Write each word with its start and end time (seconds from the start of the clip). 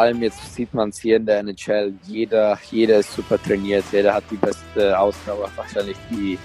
allem 0.00 0.22
jetzt 0.22 0.54
sieht 0.54 0.72
man 0.72 0.88
es 0.88 0.98
hier 0.98 1.16
in 1.16 1.26
der 1.26 1.40
NHL, 1.40 1.92
jeder, 2.06 2.58
jeder 2.70 3.00
ist 3.00 3.12
super 3.12 3.40
trainiert, 3.40 3.84
jeder 3.92 4.14
hat 4.14 4.24
die 4.30 4.36
beste 4.36 4.98
Ausdauer 4.98 5.50
wahrscheinlich, 5.56 5.96
die, 6.10 6.38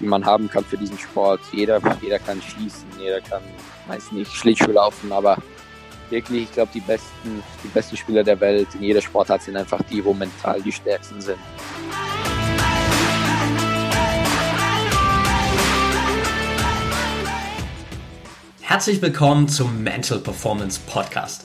die 0.00 0.06
man 0.06 0.24
haben 0.24 0.48
kann 0.48 0.64
für 0.64 0.78
diesen 0.78 0.98
Sport. 0.98 1.40
Jeder, 1.52 1.78
jeder 2.00 2.18
kann 2.18 2.40
schießen, 2.40 2.86
jeder 2.98 3.20
kann, 3.20 3.42
weiß 3.86 4.12
nicht, 4.12 4.32
Schlittschuh 4.32 4.72
laufen, 4.72 5.12
aber 5.12 5.36
wirklich, 6.08 6.44
ich 6.44 6.52
glaube, 6.52 6.70
die 6.72 6.80
besten, 6.80 7.42
die 7.62 7.68
besten 7.68 7.96
Spieler 7.96 8.24
der 8.24 8.40
Welt 8.40 8.68
in 8.74 8.82
jeder 8.82 9.02
Sportart 9.02 9.42
sind 9.42 9.56
einfach 9.56 9.82
die, 9.90 10.02
wo 10.02 10.14
mental 10.14 10.62
die 10.62 10.72
stärksten 10.72 11.20
sind. 11.20 11.38
Herzlich 18.62 19.02
willkommen 19.02 19.48
zum 19.48 19.82
Mental 19.82 20.18
Performance 20.18 20.80
Podcast, 20.86 21.44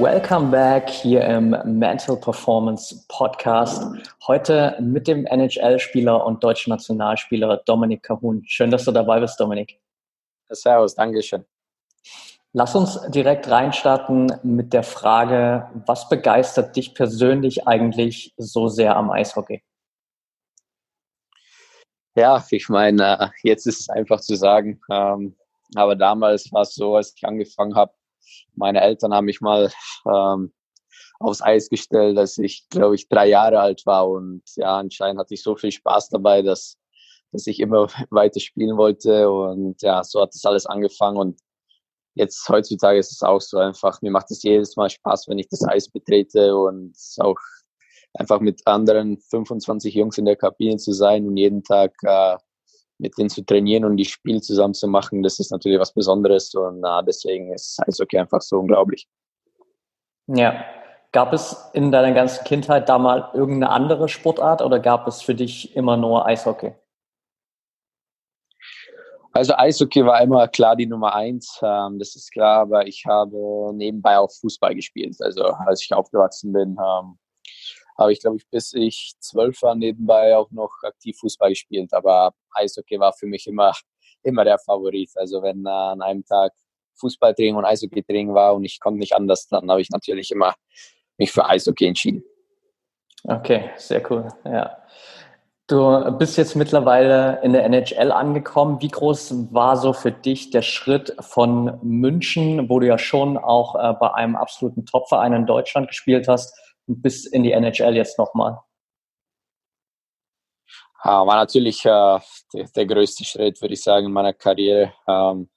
Welcome 0.00 0.50
back 0.50 0.88
hier 0.88 1.22
im 1.22 1.50
Mental 1.78 2.16
Performance 2.16 3.04
Podcast. 3.08 3.84
Heute 4.26 4.76
mit 4.80 5.06
dem 5.06 5.26
NHL-Spieler 5.26 6.24
und 6.24 6.42
deutschen 6.42 6.70
Nationalspieler 6.70 7.58
Dominik 7.66 8.02
Kahun. 8.02 8.42
Schön, 8.46 8.70
dass 8.70 8.84
du 8.84 8.92
dabei 8.92 9.20
bist, 9.20 9.38
Dominik. 9.38 9.78
Servus, 10.48 10.94
Dankeschön. 10.94 11.44
Lass 12.54 12.74
uns 12.74 13.00
direkt 13.10 13.48
reinstarten 13.50 14.32
mit 14.42 14.72
der 14.72 14.82
Frage, 14.82 15.68
was 15.86 16.08
begeistert 16.08 16.74
dich 16.74 16.94
persönlich 16.94 17.66
eigentlich 17.66 18.32
so 18.38 18.68
sehr 18.68 18.96
am 18.96 19.10
Eishockey? 19.10 19.62
Ja, 22.14 22.42
ich 22.50 22.68
meine, 22.70 23.30
jetzt 23.42 23.66
ist 23.66 23.80
es 23.80 23.88
einfach 23.90 24.20
zu 24.20 24.36
sagen, 24.36 24.80
ähm, 24.90 25.36
aber 25.74 25.96
damals 25.96 26.50
war 26.50 26.62
es 26.62 26.74
so, 26.74 26.96
als 26.96 27.12
ich 27.14 27.24
angefangen 27.26 27.74
habe, 27.74 27.92
meine 28.54 28.80
Eltern 28.80 29.14
haben 29.14 29.26
mich 29.26 29.40
mal 29.40 29.72
ähm, 30.06 30.52
aufs 31.20 31.42
Eis 31.42 31.68
gestellt, 31.68 32.18
als 32.18 32.38
ich, 32.38 32.68
glaube 32.68 32.94
ich, 32.94 33.08
drei 33.08 33.28
Jahre 33.28 33.60
alt 33.60 33.86
war. 33.86 34.08
Und 34.08 34.42
ja, 34.56 34.76
anscheinend 34.78 35.20
hatte 35.20 35.34
ich 35.34 35.42
so 35.42 35.56
viel 35.56 35.72
Spaß 35.72 36.08
dabei, 36.10 36.42
dass, 36.42 36.76
dass 37.32 37.46
ich 37.46 37.60
immer 37.60 37.86
weiter 38.10 38.40
spielen 38.40 38.76
wollte. 38.76 39.30
Und 39.30 39.80
ja, 39.82 40.02
so 40.04 40.20
hat 40.20 40.34
das 40.34 40.44
alles 40.44 40.66
angefangen. 40.66 41.16
Und 41.16 41.40
jetzt 42.14 42.48
heutzutage 42.48 42.98
ist 42.98 43.12
es 43.12 43.22
auch 43.22 43.40
so 43.40 43.58
einfach, 43.58 44.02
mir 44.02 44.10
macht 44.10 44.30
es 44.30 44.42
jedes 44.42 44.76
Mal 44.76 44.90
Spaß, 44.90 45.28
wenn 45.28 45.38
ich 45.38 45.48
das 45.48 45.66
Eis 45.66 45.88
betrete 45.88 46.56
und 46.56 46.96
auch 47.18 47.38
einfach 48.14 48.40
mit 48.40 48.66
anderen 48.66 49.18
25 49.18 49.94
Jungs 49.94 50.18
in 50.18 50.26
der 50.26 50.36
Kabine 50.36 50.76
zu 50.76 50.92
sein 50.92 51.26
und 51.26 51.36
jeden 51.36 51.62
Tag 51.62 51.94
äh, 52.02 52.36
mit 53.02 53.18
denen 53.18 53.28
zu 53.28 53.44
trainieren 53.44 53.84
und 53.84 53.96
die 53.96 54.04
Spiele 54.04 54.40
zusammen 54.40 54.74
zu 54.74 54.86
machen, 54.86 55.22
das 55.22 55.40
ist 55.40 55.50
natürlich 55.50 55.80
was 55.80 55.92
Besonderes 55.92 56.54
und 56.54 56.80
na, 56.80 57.02
deswegen 57.02 57.52
ist 57.52 57.78
Eishockey 57.86 58.16
einfach 58.18 58.40
so 58.40 58.60
unglaublich. 58.60 59.08
Ja. 60.28 60.64
Gab 61.10 61.34
es 61.34 61.68
in 61.74 61.92
deiner 61.92 62.14
ganzen 62.14 62.42
Kindheit 62.44 62.88
da 62.88 62.98
mal 62.98 63.28
irgendeine 63.34 63.70
andere 63.70 64.08
Sportart 64.08 64.62
oder 64.62 64.78
gab 64.78 65.06
es 65.06 65.20
für 65.20 65.34
dich 65.34 65.76
immer 65.76 65.98
nur 65.98 66.24
Eishockey? 66.24 66.72
Also 69.34 69.54
Eishockey 69.54 70.06
war 70.06 70.22
immer 70.22 70.48
klar 70.48 70.76
die 70.76 70.86
Nummer 70.86 71.14
eins, 71.14 71.58
ähm, 71.62 71.98
das 71.98 72.14
ist 72.14 72.30
klar, 72.32 72.60
aber 72.60 72.86
ich 72.86 73.04
habe 73.06 73.74
nebenbei 73.74 74.16
auch 74.16 74.30
Fußball 74.30 74.74
gespielt. 74.74 75.16
Also 75.20 75.44
als 75.44 75.82
ich 75.82 75.92
aufgewachsen 75.92 76.52
bin, 76.52 76.78
ähm, 76.78 77.18
habe 77.98 78.12
ich, 78.12 78.20
glaube 78.20 78.36
ich, 78.36 78.48
bis 78.48 78.72
ich 78.72 79.14
zwölf 79.20 79.62
war 79.62 79.74
nebenbei 79.74 80.36
auch 80.36 80.50
noch 80.50 80.70
aktiv 80.82 81.16
Fußball 81.18 81.50
gespielt. 81.50 81.92
Aber 81.92 82.32
Eishockey 82.52 82.98
war 82.98 83.12
für 83.12 83.26
mich 83.26 83.46
immer, 83.46 83.72
immer 84.22 84.44
der 84.44 84.58
Favorit. 84.58 85.10
Also 85.16 85.42
wenn 85.42 85.64
äh, 85.66 85.68
an 85.68 86.02
einem 86.02 86.24
Tag 86.24 86.52
Fußballtraining 86.94 87.56
und 87.56 87.64
Eishockeytraining 87.64 88.34
war 88.34 88.54
und 88.54 88.64
ich 88.64 88.80
konnte 88.80 88.98
nicht 88.98 89.14
anders, 89.14 89.48
dann 89.48 89.70
habe 89.70 89.80
ich 89.80 89.90
natürlich 89.90 90.30
immer 90.30 90.54
mich 91.18 91.32
für 91.32 91.46
Eishockey 91.46 91.86
entschieden. 91.86 92.24
Okay, 93.24 93.70
sehr 93.76 94.10
cool. 94.10 94.28
Ja. 94.44 94.78
Du 95.68 96.18
bist 96.18 96.36
jetzt 96.36 96.56
mittlerweile 96.56 97.40
in 97.42 97.52
der 97.52 97.64
NHL 97.64 98.12
angekommen. 98.12 98.82
Wie 98.82 98.88
groß 98.88 99.54
war 99.54 99.76
so 99.76 99.92
für 99.92 100.10
dich 100.10 100.50
der 100.50 100.62
Schritt 100.62 101.16
von 101.20 101.78
München, 101.82 102.68
wo 102.68 102.80
du 102.80 102.88
ja 102.88 102.98
schon 102.98 103.38
auch 103.38 103.76
äh, 103.76 103.94
bei 103.98 104.12
einem 104.12 104.36
absoluten 104.36 104.84
Topverein 104.84 105.32
in 105.32 105.46
Deutschland 105.46 105.88
gespielt 105.88 106.28
hast, 106.28 106.58
bis 106.86 107.26
in 107.26 107.42
die 107.42 107.52
NHL 107.52 107.96
jetzt 107.96 108.18
nochmal? 108.18 108.58
War 111.04 111.36
natürlich 111.36 111.84
äh, 111.84 112.18
der, 112.54 112.68
der, 112.76 112.86
größte 112.86 113.24
Schritt, 113.24 113.60
würde 113.60 113.74
ich 113.74 113.82
sagen, 113.82 114.06
in 114.06 114.12
meiner 114.12 114.32
Karriere. 114.32 114.92
Ähm, 115.08 115.50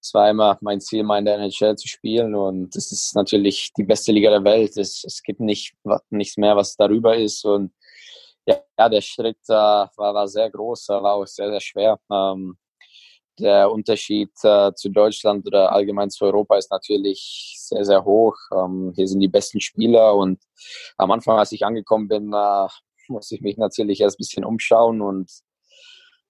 es 0.00 0.14
war 0.14 0.30
immer 0.30 0.56
mein 0.62 0.80
Ziel, 0.80 1.02
mal 1.02 1.18
in 1.18 1.26
der 1.26 1.38
NHL 1.38 1.76
zu 1.76 1.88
spielen 1.88 2.34
und 2.34 2.74
es 2.74 2.90
ist 2.92 3.14
natürlich 3.14 3.72
die 3.76 3.82
beste 3.82 4.12
Liga 4.12 4.30
der 4.30 4.44
Welt. 4.44 4.76
Es, 4.78 5.04
es 5.04 5.22
gibt 5.22 5.40
nicht, 5.40 5.74
nichts 6.08 6.38
mehr, 6.38 6.56
was 6.56 6.76
darüber 6.76 7.16
ist 7.16 7.44
und 7.44 7.72
ja, 8.46 8.88
der 8.88 9.02
Schritt 9.02 9.38
äh, 9.48 9.52
war, 9.52 9.90
war 9.96 10.28
sehr 10.28 10.50
groß, 10.50 10.88
war 10.88 11.14
auch 11.14 11.26
sehr, 11.26 11.50
sehr 11.50 11.60
schwer. 11.60 12.00
Ähm, 12.10 12.56
der 13.38 13.70
Unterschied 13.70 14.30
äh, 14.42 14.72
zu 14.74 14.88
Deutschland 14.90 15.46
oder 15.46 15.72
allgemein 15.72 16.10
zu 16.10 16.24
Europa 16.24 16.56
ist 16.56 16.70
natürlich 16.70 17.54
sehr, 17.58 17.84
sehr 17.84 18.04
hoch. 18.04 18.36
Ähm, 18.52 18.92
hier 18.94 19.08
sind 19.08 19.20
die 19.20 19.28
besten 19.28 19.60
Spieler 19.60 20.14
und 20.14 20.40
am 20.96 21.10
Anfang, 21.10 21.38
als 21.38 21.52
ich 21.52 21.64
angekommen 21.64 22.08
bin, 22.08 22.32
äh, 22.32 22.66
musste 23.08 23.34
ich 23.34 23.40
mich 23.40 23.56
natürlich 23.56 24.00
erst 24.00 24.16
ein 24.16 24.22
bisschen 24.22 24.44
umschauen 24.44 25.00
und 25.00 25.30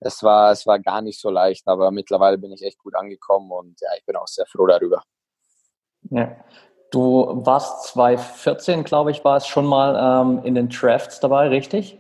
es 0.01 0.23
war, 0.23 0.53
es 0.53 0.67
war 0.67 0.79
gar 0.79 1.03
nicht 1.03 1.21
so 1.21 1.29
leicht, 1.29 1.67
aber 1.67 1.91
mittlerweile 1.91 2.39
bin 2.39 2.53
ich 2.53 2.63
echt 2.63 2.79
gut 2.79 2.95
angekommen 2.95 3.51
und 3.51 3.81
ja, 3.81 3.89
ich 3.99 4.05
bin 4.07 4.15
auch 4.17 4.29
sehr 4.29 4.47
froh 4.47 4.67
darüber. 4.67 5.03
Ja. 6.11 6.37
Du 6.91 7.43
warst 7.45 7.89
2014, 7.89 8.85
glaube 8.85 9.11
ich, 9.11 9.25
war 9.25 9.37
es 9.37 9.47
schon 9.47 9.67
mal 9.67 10.23
ähm, 10.23 10.45
in 10.45 10.55
den 10.55 10.69
Drafts 10.71 11.21
dabei, 11.21 11.49
richtig? 11.49 11.98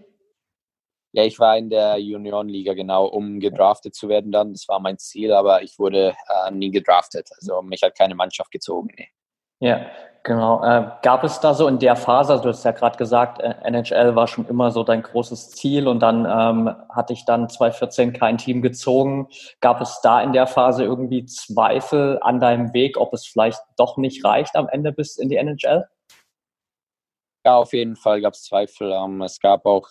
Ja, 1.13 1.25
ich 1.25 1.39
war 1.39 1.57
in 1.57 1.71
der 1.71 1.97
Juniorenliga 1.99 2.75
genau, 2.75 3.07
um 3.07 3.41
gedraftet 3.41 3.95
zu 3.95 4.09
werden 4.09 4.31
dann. 4.31 4.53
Das 4.53 4.69
war 4.69 4.79
mein 4.79 4.99
Ziel, 4.99 5.33
aber 5.33 5.63
ich 5.63 5.79
wurde 5.79 6.15
äh, 6.29 6.51
nie 6.51 6.71
gedraftet. 6.71 7.31
Also 7.41 7.63
mich 7.63 7.83
hat 7.83 7.97
keine 7.97 8.15
Mannschaft 8.15 8.51
gezogen. 8.51 8.91
Nee. 8.97 9.09
Ja, 9.61 9.87
genau. 10.23 10.63
Äh, 10.63 10.91
gab 11.03 11.25
es 11.25 11.41
da 11.41 11.55
so 11.55 11.67
in 11.67 11.79
der 11.79 11.97
Phase, 11.97 12.33
also 12.33 12.45
du 12.45 12.49
hast 12.51 12.65
ja 12.65 12.71
gerade 12.73 12.97
gesagt, 12.97 13.41
NHL 13.41 14.15
war 14.15 14.29
schon 14.29 14.47
immer 14.47 14.71
so 14.71 14.85
dein 14.85 15.03
großes 15.03 15.51
Ziel 15.51 15.89
und 15.89 16.01
dann 16.01 16.27
ähm, 16.27 16.75
hatte 16.91 17.15
ich 17.15 17.25
dann 17.25 17.49
2014 17.49 18.13
kein 18.13 18.39
Team 18.39 18.63
gezogen. 18.63 19.29
Gab 19.61 19.81
es 19.81 20.01
da 20.03 20.21
in 20.21 20.33
der 20.33 20.47
Phase 20.47 20.85
irgendwie 20.85 21.25
Zweifel 21.25 22.19
an 22.21 22.39
deinem 22.39 22.73
Weg, 22.75 22.99
ob 22.99 23.13
es 23.15 23.27
vielleicht 23.27 23.61
doch 23.77 23.97
nicht 23.97 24.25
reicht 24.25 24.55
am 24.55 24.69
Ende 24.69 24.93
bis 24.93 25.17
in 25.17 25.29
die 25.29 25.37
NHL? 25.37 25.89
Ja, 27.45 27.57
auf 27.57 27.73
jeden 27.73 27.97
Fall 27.97 28.21
gab 28.21 28.35
es 28.35 28.45
Zweifel. 28.45 28.93
Ähm, 28.93 29.23
es 29.23 29.41
gab 29.41 29.65
auch 29.67 29.89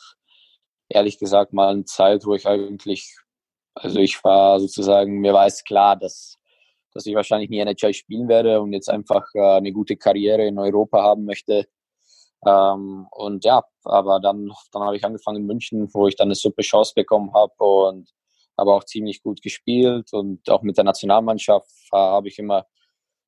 ehrlich 0.90 1.20
gesagt 1.20 1.54
mal 1.54 1.70
eine 1.70 1.86
Zeit, 1.86 2.26
wo 2.26 2.34
ich 2.36 2.48
eigentlich, 2.48 3.16
also 3.76 4.00
ich 4.00 4.24
war 4.24 4.60
sozusagen, 4.60 5.20
mir 5.20 5.34
war 5.34 5.46
es 5.46 5.64
klar, 5.64 5.96
dass, 5.96 6.38
dass 6.94 7.06
ich 7.06 7.16
wahrscheinlich 7.16 7.50
nie 7.50 7.60
NHL 7.60 7.94
spielen 7.94 8.28
werde 8.28 8.62
und 8.62 8.74
jetzt 8.74 8.90
einfach 8.90 9.26
äh, 9.34 9.58
eine 9.58 9.72
gute 9.72 9.98
Karriere 9.98 10.46
in 10.46 10.60
Europa 10.60 11.02
haben 11.02 11.26
möchte. 11.26 11.66
Ähm, 12.46 13.08
und 13.12 13.44
ja, 13.46 13.64
aber 13.84 14.20
dann, 14.20 14.52
dann 14.72 14.84
habe 14.84 14.96
ich 14.96 15.04
angefangen 15.04 15.42
in 15.42 15.48
München, 15.48 15.90
wo 15.94 16.08
ich 16.08 16.16
dann 16.16 16.28
eine 16.28 16.36
super 16.36 16.62
Chance 16.62 16.94
bekommen 16.96 17.34
habe 17.34 17.54
und 17.64 18.10
habe 18.58 18.74
auch 18.74 18.84
ziemlich 18.84 19.22
gut 19.22 19.42
gespielt 19.42 20.14
und 20.14 20.50
auch 20.50 20.62
mit 20.64 20.78
der 20.78 20.84
Nationalmannschaft 20.84 21.70
äh, 21.92 21.98
habe 21.98 22.28
ich 22.28 22.40
immer 22.40 22.66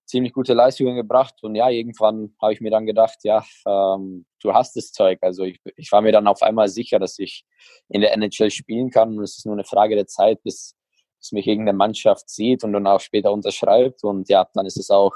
ziemlich 0.10 0.34
gute 0.34 0.54
Leistungen 0.54 0.96
gebracht. 0.96 1.36
Und 1.44 1.56
ja, 1.56 1.70
irgendwann 1.70 2.34
habe 2.42 2.54
ich 2.54 2.62
mir 2.62 2.72
dann 2.72 2.86
gedacht, 2.86 3.20
ja, 3.24 3.44
ähm, 3.66 4.26
du 4.42 4.54
hast 4.54 4.76
das 4.76 4.92
Zeug. 4.92 5.20
Also 5.22 5.44
ich, 5.44 5.60
ich 5.76 5.92
war 5.92 6.02
mir 6.02 6.12
dann 6.12 6.28
auf 6.28 6.42
einmal 6.42 6.68
sicher, 6.68 7.00
dass 7.00 7.20
ich 7.20 7.46
in 7.90 8.02
der 8.02 8.14
NHL 8.14 8.50
spielen 8.50 8.90
kann. 8.90 9.18
Und 9.18 9.24
es 9.24 9.38
ist 9.38 9.46
nur 9.46 9.54
eine 9.54 9.64
Frage 9.64 9.96
der 9.96 10.08
Zeit, 10.08 10.42
bis, 10.44 10.76
bis 11.20 11.32
mich 11.32 11.48
irgendeine 11.48 11.78
Mannschaft 11.78 12.30
sieht 12.30 12.64
und 12.64 12.74
dann 12.74 12.88
auch 12.88 13.00
später 13.00 13.32
unterschreibt. 13.32 14.04
Und 14.04 14.30
ja, 14.30 14.48
dann 14.54 14.66
ist 14.66 14.78
es 14.78 14.90
auch 14.90 15.14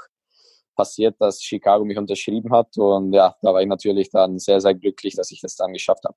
passiert, 0.76 1.16
dass 1.20 1.42
Chicago 1.42 1.84
mich 1.84 1.98
unterschrieben 1.98 2.52
hat. 2.52 2.76
Und 2.78 3.12
ja, 3.12 3.34
da 3.42 3.52
war 3.52 3.60
ich 3.60 3.68
natürlich 3.68 4.10
dann 4.10 4.38
sehr, 4.38 4.60
sehr 4.60 4.74
glücklich, 4.74 5.16
dass 5.16 5.32
ich 5.32 5.40
das 5.40 5.56
dann 5.56 5.72
geschafft 5.72 6.04
habe. 6.04 6.16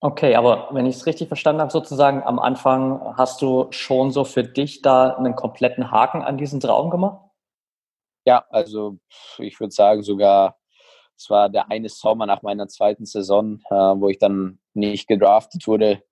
Okay, 0.00 0.36
aber 0.36 0.68
wenn 0.72 0.86
ich 0.86 0.96
es 0.96 1.06
richtig 1.06 1.26
verstanden 1.26 1.60
habe, 1.60 1.72
sozusagen 1.72 2.22
am 2.22 2.38
Anfang 2.38 3.16
hast 3.16 3.42
du 3.42 3.66
schon 3.70 4.12
so 4.12 4.24
für 4.24 4.44
dich 4.44 4.80
da 4.80 5.16
einen 5.16 5.34
kompletten 5.34 5.90
Haken 5.90 6.22
an 6.22 6.38
diesen 6.38 6.60
Traum 6.60 6.90
gemacht? 6.90 7.27
Ja, 8.28 8.44
also 8.50 8.98
ich 9.38 9.58
würde 9.58 9.72
sagen 9.72 10.02
sogar 10.02 10.58
es 11.16 11.30
war 11.30 11.48
der 11.48 11.70
eine 11.70 11.88
Sommer 11.88 12.26
nach 12.26 12.42
meiner 12.42 12.68
zweiten 12.68 13.06
Saison, 13.06 13.58
äh, 13.70 13.74
wo 13.74 14.10
ich 14.10 14.18
dann 14.18 14.58
nicht 14.74 15.08
gedraftet 15.08 15.66
wurde. 15.66 16.02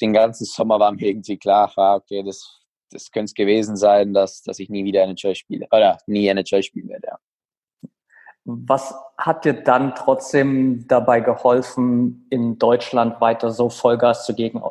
Den 0.00 0.12
ganzen 0.12 0.46
Sommer 0.46 0.80
war 0.80 0.90
mir 0.90 1.06
irgendwie 1.06 1.38
klar, 1.38 1.72
ah, 1.76 1.94
okay, 1.94 2.24
das, 2.24 2.60
das 2.90 3.12
könnte 3.12 3.26
es 3.26 3.34
gewesen 3.34 3.76
sein, 3.76 4.12
dass, 4.12 4.42
dass 4.42 4.58
ich 4.58 4.68
nie 4.68 4.84
wieder 4.84 5.04
NHL 5.04 5.36
spiele 5.36 5.68
oder 5.70 5.96
nie 6.08 6.26
NHL 6.26 6.64
spielen 6.64 6.88
werde. 6.88 7.06
Ja. 7.06 7.18
Was 8.46 8.94
hat 9.16 9.46
dir 9.46 9.54
dann 9.54 9.94
trotzdem 9.94 10.86
dabei 10.86 11.20
geholfen, 11.20 12.26
in 12.28 12.58
Deutschland 12.58 13.20
weiter 13.20 13.50
so 13.50 13.70
Vollgas 13.70 14.26
zu 14.26 14.34
geben, 14.34 14.62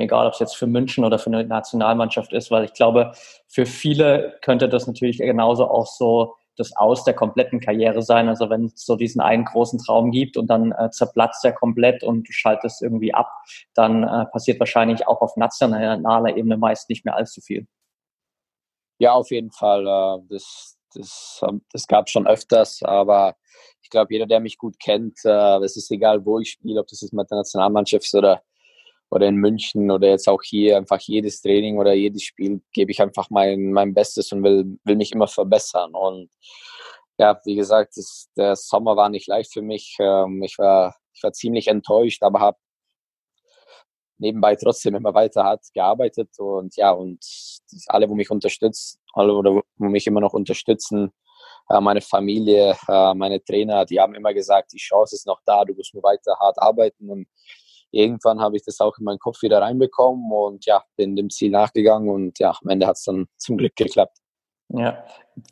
egal 0.00 0.26
ob 0.26 0.32
es 0.32 0.40
jetzt 0.40 0.56
für 0.56 0.66
München 0.66 1.04
oder 1.04 1.18
für 1.18 1.30
eine 1.30 1.44
Nationalmannschaft 1.44 2.32
ist? 2.32 2.50
Weil 2.50 2.64
ich 2.64 2.72
glaube, 2.72 3.12
für 3.46 3.66
viele 3.66 4.36
könnte 4.42 4.68
das 4.68 4.88
natürlich 4.88 5.18
genauso 5.18 5.70
auch 5.70 5.86
so 5.86 6.34
das 6.56 6.76
Aus 6.76 7.04
der 7.04 7.14
kompletten 7.14 7.60
Karriere 7.60 8.02
sein. 8.02 8.28
Also 8.28 8.50
wenn 8.50 8.66
es 8.66 8.84
so 8.84 8.96
diesen 8.96 9.20
einen 9.20 9.44
großen 9.44 9.78
Traum 9.78 10.10
gibt 10.10 10.36
und 10.36 10.48
dann 10.48 10.72
äh, 10.72 10.90
zerplatzt 10.90 11.42
der 11.42 11.52
komplett 11.52 12.02
und 12.02 12.28
du 12.28 12.32
schaltest 12.32 12.82
irgendwie 12.82 13.14
ab, 13.14 13.30
dann 13.74 14.04
äh, 14.04 14.26
passiert 14.26 14.60
wahrscheinlich 14.60 15.08
auch 15.08 15.20
auf 15.22 15.36
nationaler 15.36 16.36
Ebene 16.36 16.56
meist 16.56 16.88
nicht 16.88 17.04
mehr 17.04 17.16
allzu 17.16 17.40
viel. 17.40 17.66
Ja, 18.98 19.12
auf 19.12 19.30
jeden 19.30 19.50
Fall. 19.50 19.86
Äh, 19.86 20.26
das, 20.28 20.76
das, 20.94 21.40
ähm, 21.46 21.62
das 21.72 21.86
gab 21.86 22.06
es 22.06 22.12
schon 22.12 22.26
öfters, 22.26 22.82
aber 22.82 23.36
ich 23.82 23.90
glaube, 23.90 24.12
jeder, 24.12 24.26
der 24.26 24.40
mich 24.40 24.58
gut 24.58 24.78
kennt, 24.78 25.18
äh, 25.24 25.58
es 25.58 25.76
ist 25.76 25.90
egal, 25.90 26.24
wo 26.24 26.38
ich 26.38 26.50
spiele, 26.50 26.80
ob 26.80 26.86
das 26.86 27.02
ist 27.02 27.12
mit 27.12 27.30
der 27.30 27.38
Nationalmannschaft 27.38 28.12
oder, 28.14 28.42
oder 29.10 29.26
in 29.26 29.36
München 29.36 29.90
oder 29.90 30.08
jetzt 30.08 30.28
auch 30.28 30.42
hier, 30.42 30.76
einfach 30.76 31.00
jedes 31.00 31.40
Training 31.40 31.78
oder 31.78 31.92
jedes 31.92 32.22
Spiel 32.22 32.62
gebe 32.72 32.92
ich 32.92 33.00
einfach 33.00 33.30
mein, 33.30 33.72
mein 33.72 33.94
Bestes 33.94 34.32
und 34.32 34.42
will, 34.42 34.78
will 34.84 34.96
mich 34.96 35.12
immer 35.12 35.28
verbessern. 35.28 35.94
Und 35.94 36.30
ja, 37.18 37.40
wie 37.44 37.56
gesagt, 37.56 37.96
das, 37.96 38.30
der 38.36 38.56
Sommer 38.56 38.96
war 38.96 39.08
nicht 39.08 39.26
leicht 39.28 39.52
für 39.52 39.62
mich. 39.62 39.96
Ähm, 40.00 40.42
ich, 40.42 40.58
war, 40.58 40.96
ich 41.12 41.22
war 41.22 41.32
ziemlich 41.32 41.68
enttäuscht, 41.68 42.22
aber 42.22 42.40
habe 42.40 42.58
nebenbei 44.20 44.54
trotzdem 44.54 44.94
immer 44.94 45.14
weiter 45.14 45.44
hart 45.44 45.64
gearbeitet 45.74 46.30
und 46.38 46.76
ja, 46.76 46.92
und 46.92 47.24
alle, 47.88 48.08
wo 48.08 48.14
mich 48.14 48.30
unterstützen, 48.30 49.00
alle, 49.14 49.32
wo 49.32 49.62
mich 49.78 50.06
immer 50.06 50.20
noch 50.20 50.34
unterstützen, 50.34 51.12
äh, 51.68 51.80
meine 51.80 52.00
Familie, 52.00 52.76
äh, 52.88 53.14
meine 53.14 53.42
Trainer, 53.42 53.84
die 53.84 53.98
haben 53.98 54.14
immer 54.14 54.34
gesagt, 54.34 54.72
die 54.72 54.78
Chance 54.78 55.16
ist 55.16 55.26
noch 55.26 55.40
da, 55.44 55.64
du 55.64 55.74
musst 55.74 55.94
nur 55.94 56.02
weiter 56.02 56.36
hart 56.38 56.58
arbeiten 56.58 57.08
und 57.10 57.26
irgendwann 57.90 58.40
habe 58.40 58.56
ich 58.56 58.64
das 58.64 58.80
auch 58.80 58.96
in 58.98 59.04
meinen 59.04 59.18
Kopf 59.18 59.42
wieder 59.42 59.60
reinbekommen 59.62 60.30
und 60.30 60.66
ja, 60.66 60.84
bin 60.96 61.16
dem 61.16 61.30
Ziel 61.30 61.50
nachgegangen 61.50 62.08
und 62.08 62.38
ja, 62.38 62.54
am 62.62 62.68
Ende 62.68 62.86
hat 62.86 62.96
es 62.96 63.04
dann 63.04 63.26
zum 63.36 63.56
Glück 63.56 63.74
geklappt. 63.76 64.18
Ja, 64.68 65.04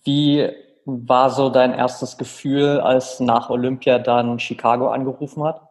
wie 0.04 0.48
war 0.84 1.30
so 1.30 1.50
dein 1.50 1.74
erstes 1.74 2.16
Gefühl, 2.16 2.80
als 2.80 3.20
nach 3.20 3.50
Olympia 3.50 3.98
dann 3.98 4.38
Chicago 4.38 4.88
angerufen 4.88 5.44
hat? 5.44 5.67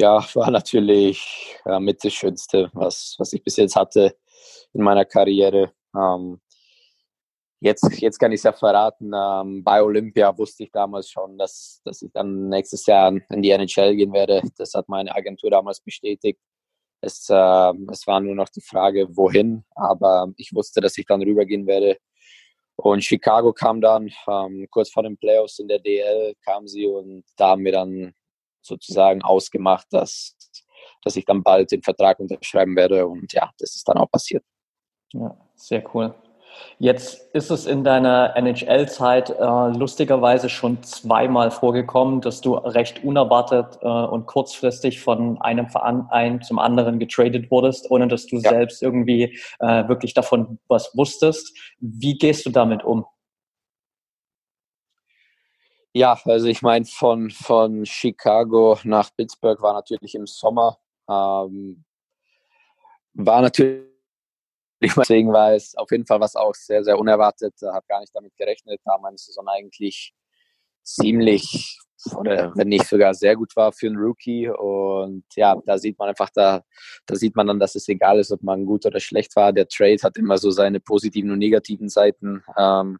Ja, 0.00 0.18
war 0.34 0.50
natürlich 0.50 1.56
ja, 1.64 1.78
mit 1.78 2.02
das 2.04 2.12
Schönste, 2.12 2.70
was, 2.72 3.14
was 3.18 3.32
ich 3.32 3.42
bis 3.44 3.56
jetzt 3.56 3.76
hatte 3.76 4.16
in 4.72 4.82
meiner 4.82 5.04
Karriere. 5.04 5.72
Ähm, 5.94 6.40
jetzt, 7.60 8.00
jetzt 8.00 8.18
kann 8.18 8.32
ich 8.32 8.40
es 8.40 8.44
ja 8.44 8.52
verraten, 8.52 9.12
ähm, 9.14 9.62
bei 9.62 9.82
Olympia 9.82 10.36
wusste 10.36 10.64
ich 10.64 10.72
damals 10.72 11.10
schon, 11.10 11.38
dass, 11.38 11.80
dass 11.84 12.02
ich 12.02 12.10
dann 12.12 12.48
nächstes 12.48 12.86
Jahr 12.86 13.12
in 13.30 13.42
die 13.42 13.50
NHL 13.50 13.94
gehen 13.96 14.12
werde. 14.12 14.42
Das 14.56 14.74
hat 14.74 14.88
meine 14.88 15.14
Agentur 15.14 15.50
damals 15.50 15.80
bestätigt. 15.80 16.40
Es, 17.02 17.28
äh, 17.30 17.72
es 17.90 18.06
war 18.06 18.20
nur 18.20 18.34
noch 18.34 18.48
die 18.50 18.60
Frage, 18.60 19.08
wohin, 19.16 19.64
aber 19.74 20.32
ich 20.36 20.54
wusste, 20.54 20.80
dass 20.80 20.98
ich 20.98 21.06
dann 21.06 21.22
rübergehen 21.22 21.66
werde. 21.66 21.98
Und 22.76 23.04
Chicago 23.04 23.52
kam 23.52 23.80
dann, 23.82 24.10
ähm, 24.26 24.66
kurz 24.70 24.90
vor 24.90 25.02
den 25.02 25.18
Playoffs 25.18 25.58
in 25.58 25.68
der 25.68 25.80
DL 25.80 26.34
kam 26.44 26.66
sie 26.66 26.86
und 26.86 27.24
da 27.36 27.50
haben 27.50 27.64
wir 27.64 27.72
dann 27.72 28.14
sozusagen 28.62 29.22
ausgemacht, 29.22 29.86
dass, 29.90 30.36
dass 31.02 31.16
ich 31.16 31.24
dann 31.24 31.42
bald 31.42 31.70
den 31.72 31.82
Vertrag 31.82 32.20
unterschreiben 32.20 32.76
werde. 32.76 33.06
Und 33.06 33.32
ja, 33.32 33.50
das 33.58 33.76
ist 33.76 33.88
dann 33.88 33.98
auch 33.98 34.10
passiert. 34.10 34.44
Ja, 35.12 35.36
sehr 35.54 35.82
cool. 35.94 36.14
Jetzt 36.78 37.34
ist 37.34 37.50
es 37.50 37.66
in 37.66 37.84
deiner 37.84 38.34
NHL-Zeit 38.36 39.30
äh, 39.30 39.68
lustigerweise 39.78 40.48
schon 40.48 40.82
zweimal 40.82 41.50
vorgekommen, 41.50 42.20
dass 42.20 42.40
du 42.40 42.54
recht 42.54 43.04
unerwartet 43.04 43.78
äh, 43.82 43.86
und 43.86 44.26
kurzfristig 44.26 45.00
von 45.00 45.40
einem 45.40 45.68
Verein 45.68 46.40
zum 46.42 46.58
anderen 46.58 46.98
getradet 46.98 47.50
wurdest, 47.50 47.90
ohne 47.90 48.08
dass 48.08 48.26
du 48.26 48.36
ja. 48.36 48.50
selbst 48.50 48.82
irgendwie 48.82 49.38
äh, 49.60 49.88
wirklich 49.88 50.14
davon 50.14 50.58
was 50.68 50.96
wusstest. 50.96 51.56
Wie 51.80 52.16
gehst 52.16 52.46
du 52.46 52.50
damit 52.50 52.82
um? 52.82 53.04
Ja, 55.92 56.20
also 56.24 56.46
ich 56.46 56.62
meine, 56.62 56.84
von, 56.84 57.30
von 57.30 57.84
Chicago 57.84 58.78
nach 58.84 59.10
Pittsburgh 59.16 59.60
war 59.60 59.74
natürlich 59.74 60.14
im 60.14 60.26
Sommer. 60.26 60.78
Ähm, 61.08 61.84
war 63.14 63.42
natürlich, 63.42 63.86
deswegen 64.80 65.32
war 65.32 65.54
es 65.54 65.76
auf 65.76 65.90
jeden 65.90 66.06
Fall 66.06 66.20
was 66.20 66.36
auch 66.36 66.54
sehr, 66.54 66.84
sehr 66.84 66.98
unerwartet. 66.98 67.54
Habe 67.62 67.86
gar 67.88 68.00
nicht 68.00 68.14
damit 68.14 68.36
gerechnet, 68.36 68.80
da 68.84 68.98
meine 68.98 69.18
Saison 69.18 69.48
eigentlich 69.48 70.14
ziemlich 70.82 71.78
oder 72.16 72.52
wenn 72.56 72.68
nicht 72.68 72.86
sogar 72.86 73.12
sehr 73.14 73.36
gut 73.36 73.54
war 73.56 73.72
für 73.72 73.88
einen 73.88 73.98
Rookie. 73.98 74.48
Und 74.48 75.24
ja, 75.34 75.56
da 75.66 75.78
sieht 75.78 75.98
man 75.98 76.08
einfach, 76.08 76.30
da, 76.30 76.62
da 77.06 77.16
sieht 77.16 77.36
man 77.36 77.46
dann, 77.46 77.58
dass 77.58 77.74
es 77.74 77.88
egal 77.88 78.18
ist, 78.18 78.32
ob 78.32 78.42
man 78.42 78.64
gut 78.64 78.86
oder 78.86 79.00
schlecht 79.00 79.36
war. 79.36 79.52
Der 79.52 79.68
Trade 79.68 79.98
hat 80.02 80.16
immer 80.16 80.38
so 80.38 80.50
seine 80.50 80.80
positiven 80.80 81.30
und 81.30 81.38
negativen 81.38 81.88
Seiten. 81.88 82.42
Ähm, 82.56 82.98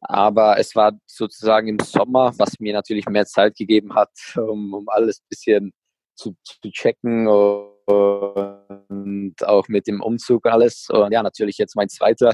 aber 0.00 0.58
es 0.58 0.74
war 0.74 0.92
sozusagen 1.06 1.68
im 1.68 1.78
Sommer, 1.78 2.32
was 2.38 2.58
mir 2.58 2.72
natürlich 2.72 3.06
mehr 3.06 3.26
Zeit 3.26 3.56
gegeben 3.56 3.94
hat, 3.94 4.10
um, 4.36 4.72
um 4.74 4.88
alles 4.88 5.20
ein 5.20 5.26
bisschen 5.28 5.72
zu, 6.14 6.34
zu 6.42 6.70
checken 6.70 7.28
und 7.28 7.74
auch 9.46 9.68
mit 9.68 9.86
dem 9.86 10.00
Umzug 10.00 10.46
alles. 10.46 10.88
Und 10.90 11.12
ja, 11.12 11.22
natürlich 11.22 11.58
jetzt 11.58 11.76
mein 11.76 11.88
zweiter, 11.88 12.32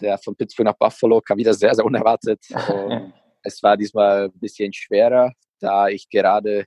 der 0.00 0.18
von 0.18 0.36
Pittsburgh 0.36 0.66
nach 0.66 0.78
Buffalo 0.78 1.20
kam 1.20 1.38
wieder 1.38 1.54
sehr, 1.54 1.74
sehr 1.74 1.84
unerwartet. 1.84 2.40
Und 2.50 3.12
es 3.42 3.62
war 3.62 3.76
diesmal 3.76 4.24
ein 4.26 4.38
bisschen 4.38 4.72
schwerer, 4.72 5.32
da 5.60 5.88
ich 5.88 6.08
gerade, 6.08 6.64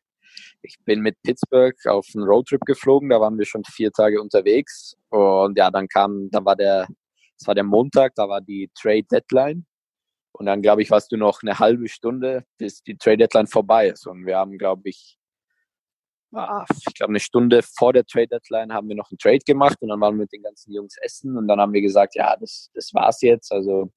ich 0.62 0.76
bin 0.86 1.02
mit 1.02 1.16
Pittsburgh 1.24 1.76
auf 1.88 2.08
einen 2.16 2.26
Roadtrip 2.26 2.62
geflogen, 2.62 3.10
da 3.10 3.20
waren 3.20 3.38
wir 3.38 3.46
schon 3.46 3.64
vier 3.64 3.92
Tage 3.92 4.22
unterwegs. 4.22 4.96
Und 5.10 5.58
ja, 5.58 5.72
dann 5.72 5.88
kam, 5.88 6.30
dann 6.32 6.46
war 6.46 6.56
der, 6.56 6.88
es 7.40 7.48
war 7.48 7.56
der 7.56 7.64
Montag, 7.64 8.14
da 8.16 8.28
war 8.30 8.42
die 8.42 8.70
Trade 8.80 9.06
Deadline. 9.12 9.66
Und 10.34 10.46
dann, 10.46 10.62
glaube 10.62 10.82
ich, 10.82 10.92
warst 10.92 11.12
du 11.12 11.18
noch 11.18 11.42
eine 11.44 11.60
halbe 11.60 11.88
Stunde, 11.90 12.46
bis 12.58 12.84
die 12.84 12.98
Trade 12.98 13.18
Deadline 13.18 13.48
vorbei 13.48 13.90
ist. 13.90 14.08
Und 14.08 14.26
wir 14.26 14.38
haben, 14.38 14.58
glaube 14.58 14.90
ich, 14.90 15.18
ah, 16.34 16.66
ich 16.88 16.94
glaube, 16.94 17.12
eine 17.12 17.20
Stunde 17.20 17.62
vor 17.62 17.94
der 17.94 18.06
Trade 18.06 18.28
Deadline 18.28 18.74
haben 18.74 18.88
wir 18.88 18.96
noch 18.96 19.12
einen 19.12 19.18
Trade 19.18 19.40
gemacht 19.46 19.78
und 19.82 19.90
dann 19.90 20.00
waren 20.00 20.16
wir 20.16 20.22
mit 20.22 20.34
den 20.34 20.44
ganzen 20.44 20.72
Jungs 20.74 20.96
essen 21.02 21.38
und 21.38 21.48
dann 21.48 21.60
haben 21.60 21.74
wir 21.74 21.82
gesagt, 21.82 22.16
ja, 22.16 22.36
das, 22.38 22.70
das 22.74 22.94
war's 22.94 23.22
jetzt. 23.22 23.52
Also, 23.52 23.92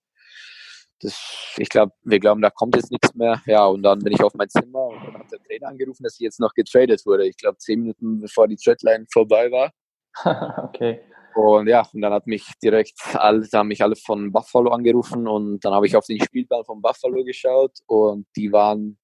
das, 1.01 1.55
ich 1.59 1.69
glaube, 1.69 1.93
wir 2.03 2.19
glauben, 2.19 2.41
da 2.41 2.51
kommt 2.51 2.77
jetzt 2.77 2.91
nichts 2.91 3.15
mehr. 3.15 3.41
Ja, 3.47 3.67
und 3.67 3.83
dann 3.83 3.99
bin 4.01 4.13
ich 4.13 4.23
auf 4.23 4.35
mein 4.35 4.49
Zimmer 4.49 4.87
und 4.87 5.05
dann 5.05 5.19
hat 5.19 5.33
der 5.33 5.43
Trainer 5.43 5.69
angerufen, 5.69 6.03
dass 6.03 6.15
ich 6.15 6.21
jetzt 6.21 6.41
noch 6.41 6.55
getradet 6.55 7.05
wurde. 7.05 7.27
Ich 7.27 7.37
glaube, 7.37 7.59
zehn 7.59 7.81
Minuten 7.81 8.21
bevor 8.21 8.49
die 8.49 8.57
Deadline 8.57 9.07
vorbei 9.13 9.51
war. 9.51 9.73
okay. 10.65 11.01
Und 11.35 11.67
ja, 11.69 11.83
und 11.93 12.01
dann 12.01 12.13
hat 12.13 12.27
mich 12.27 12.47
direkt 12.63 12.99
alle, 13.15 13.47
haben 13.53 13.69
mich 13.69 13.83
alle 13.83 13.97
von 13.97 14.31
Buffalo 14.31 14.71
angerufen 14.71 15.27
und 15.27 15.65
dann 15.65 15.73
habe 15.73 15.87
ich 15.87 15.97
auf 15.97 16.07
den 16.07 16.21
Spielplan 16.21 16.65
von 16.65 16.81
Buffalo 16.81 17.25
geschaut 17.25 17.79
und 17.87 18.27
die 18.37 18.53
waren 18.53 18.99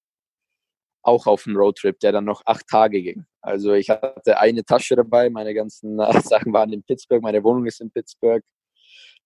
auch 1.03 1.27
auf 1.27 1.43
dem 1.43 1.57
Roadtrip, 1.57 1.99
der 1.99 2.13
dann 2.13 2.25
noch 2.25 2.41
acht 2.45 2.67
Tage 2.67 3.01
ging. 3.01 3.25
Also 3.41 3.73
ich 3.73 3.89
hatte 3.89 4.39
eine 4.39 4.63
Tasche 4.63 4.95
dabei, 4.95 5.29
meine 5.29 5.53
ganzen 5.53 5.97
Sachen 6.23 6.53
waren 6.53 6.71
in 6.71 6.83
Pittsburgh, 6.83 7.21
meine 7.21 7.43
Wohnung 7.43 7.65
ist 7.65 7.81
in 7.81 7.91
Pittsburgh. 7.91 8.43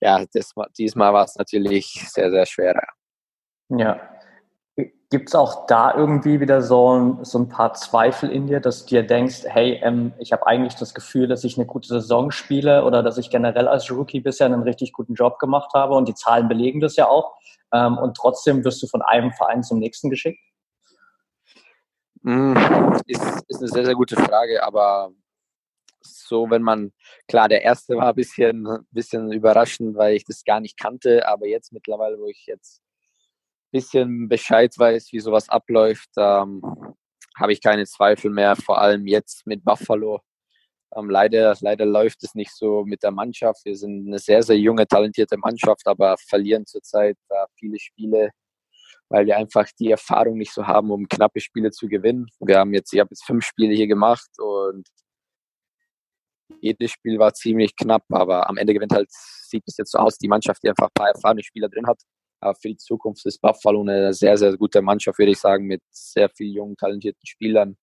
Ja, 0.02 0.26
das, 0.34 0.54
diesmal 0.78 1.14
war 1.14 1.26
es 1.26 1.36
natürlich 1.36 1.86
sehr, 2.10 2.32
sehr 2.32 2.46
schwer. 2.46 2.82
Ja, 3.70 4.15
Gibt 5.10 5.30
es 5.30 5.36
auch 5.36 5.68
da 5.68 5.96
irgendwie 5.96 6.42
wieder 6.42 6.62
so 6.62 6.98
ein, 6.98 7.24
so 7.24 7.40
ein 7.40 7.48
paar 7.48 7.74
Zweifel 7.74 8.30
in 8.30 8.48
dir, 8.48 8.60
dass 8.60 8.86
du 8.86 8.96
dir 8.96 9.04
denkst, 9.04 9.44
hey, 9.46 9.80
ähm, 9.84 10.14
ich 10.20 10.34
habe 10.34 10.46
eigentlich 10.48 10.76
das 10.76 10.94
Gefühl, 10.94 11.28
dass 11.28 11.44
ich 11.46 11.58
eine 11.58 11.66
gute 11.66 11.88
Saison 11.88 12.32
spiele 12.32 12.84
oder 12.84 13.02
dass 13.02 13.18
ich 13.18 13.30
generell 13.30 13.68
als 13.68 13.90
Rookie 13.90 14.20
bisher 14.20 14.48
einen 14.48 14.64
richtig 14.64 14.92
guten 14.92 15.14
Job 15.14 15.40
gemacht 15.40 15.72
habe 15.74 15.94
und 15.96 16.10
die 16.10 16.16
Zahlen 16.16 16.50
belegen 16.50 16.82
das 16.82 16.98
ja 16.98 17.08
auch. 17.08 17.36
Ähm, 17.72 17.98
und 17.98 18.18
trotzdem 18.18 18.66
wirst 18.66 18.84
du 18.84 18.88
von 18.88 19.02
einem 19.02 19.32
Verein 19.32 19.64
zum 19.64 19.80
nächsten 19.80 20.10
geschickt? 20.10 20.40
Hm, 22.24 22.56
ist, 23.06 23.24
ist 23.48 23.60
eine 23.60 23.68
sehr, 23.70 23.86
sehr 23.86 23.96
gute 23.96 24.16
Frage, 24.16 24.64
aber 24.64 25.12
so, 26.02 26.50
wenn 26.50 26.64
man, 26.64 26.92
klar, 27.28 27.48
der 27.48 27.62
erste 27.62 27.96
war 27.96 28.10
ein 28.10 28.16
bisschen, 28.16 28.68
bisschen 28.92 29.32
überraschend, 29.32 29.96
weil 29.96 30.16
ich 30.16 30.26
das 30.26 30.44
gar 30.44 30.60
nicht 30.60 30.78
kannte, 30.78 31.28
aber 31.28 31.48
jetzt 31.48 31.72
mittlerweile, 31.72 32.18
wo 32.20 32.28
ich 32.28 32.46
jetzt 32.48 32.82
bisschen 33.76 34.30
Bescheid 34.30 34.74
weiß, 34.78 35.12
wie 35.12 35.20
sowas 35.20 35.50
abläuft, 35.50 36.10
ähm, 36.18 36.62
habe 37.38 37.52
ich 37.52 37.62
keine 37.62 37.86
Zweifel 37.86 38.32
mehr, 38.32 38.56
vor 38.56 38.80
allem 38.80 39.06
jetzt 39.06 39.46
mit 39.46 39.66
Buffalo. 39.66 40.22
Ähm, 40.96 41.10
leider, 41.10 41.54
leider 41.60 41.86
läuft 41.86 42.24
es 42.24 42.36
nicht 42.36 42.56
so 42.56 42.86
mit 42.86 43.04
der 43.04 43.12
Mannschaft. 43.12 43.66
Wir 43.66 43.76
sind 43.76 44.08
eine 44.08 44.20
sehr, 44.20 44.44
sehr 44.44 44.58
junge, 44.58 44.88
talentierte 44.88 45.38
Mannschaft, 45.38 45.86
aber 45.88 46.16
verlieren 46.18 46.66
zurzeit 46.66 47.18
äh, 47.30 47.46
viele 47.60 47.80
Spiele. 47.80 48.32
weil 49.10 49.26
wir 49.28 49.38
einfach 49.38 49.68
die 49.80 49.92
Erfahrung 49.92 50.38
nicht 50.38 50.54
so 50.54 50.66
haben, 50.68 50.92
um 50.92 51.08
knappe 51.08 51.40
Spiele 51.40 51.72
zu 51.72 51.88
gewinnen. 51.88 52.28
Wir 52.40 52.60
haben 52.60 52.74
jetzt, 52.74 52.94
ich 52.94 53.00
habe 53.00 53.10
jetzt 53.12 53.26
fünf 53.26 53.46
Spiele 53.46 53.74
hier 53.76 53.88
gemacht 53.88 54.30
und 54.40 54.88
jedes 56.62 56.92
Spiel 56.92 57.20
war 57.20 57.34
ziemlich 57.34 57.76
knapp, 57.76 58.04
aber 58.10 58.50
am 58.50 58.58
Ende 58.58 58.74
gewinnt 58.74 58.94
halt, 58.94 59.10
sieht 59.12 59.64
es 59.68 59.78
jetzt 59.78 59.92
so 59.92 60.00
aus, 60.00 60.18
die 60.18 60.28
Mannschaft, 60.28 60.64
die 60.64 60.70
einfach 60.70 60.88
ein 60.88 60.94
paar 60.94 61.10
erfahrene 61.10 61.44
Spieler 61.44 61.70
drin 61.70 61.88
hat. 61.88 62.00
Aber 62.40 62.56
für 62.56 62.70
die 62.70 62.78
Zukunft 62.78 63.26
ist 63.26 63.42
Buffalo 63.42 63.82
eine 63.82 64.14
sehr, 64.14 64.38
sehr 64.38 64.56
gute 64.58 64.82
Mannschaft, 64.82 65.20
würde 65.20 65.32
ich 65.32 65.40
sagen, 65.40 65.66
mit 65.66 65.82
sehr 65.92 66.30
vielen 66.30 66.54
jungen, 66.54 66.78
talentierten 66.78 67.26
Spielern. 67.26 67.78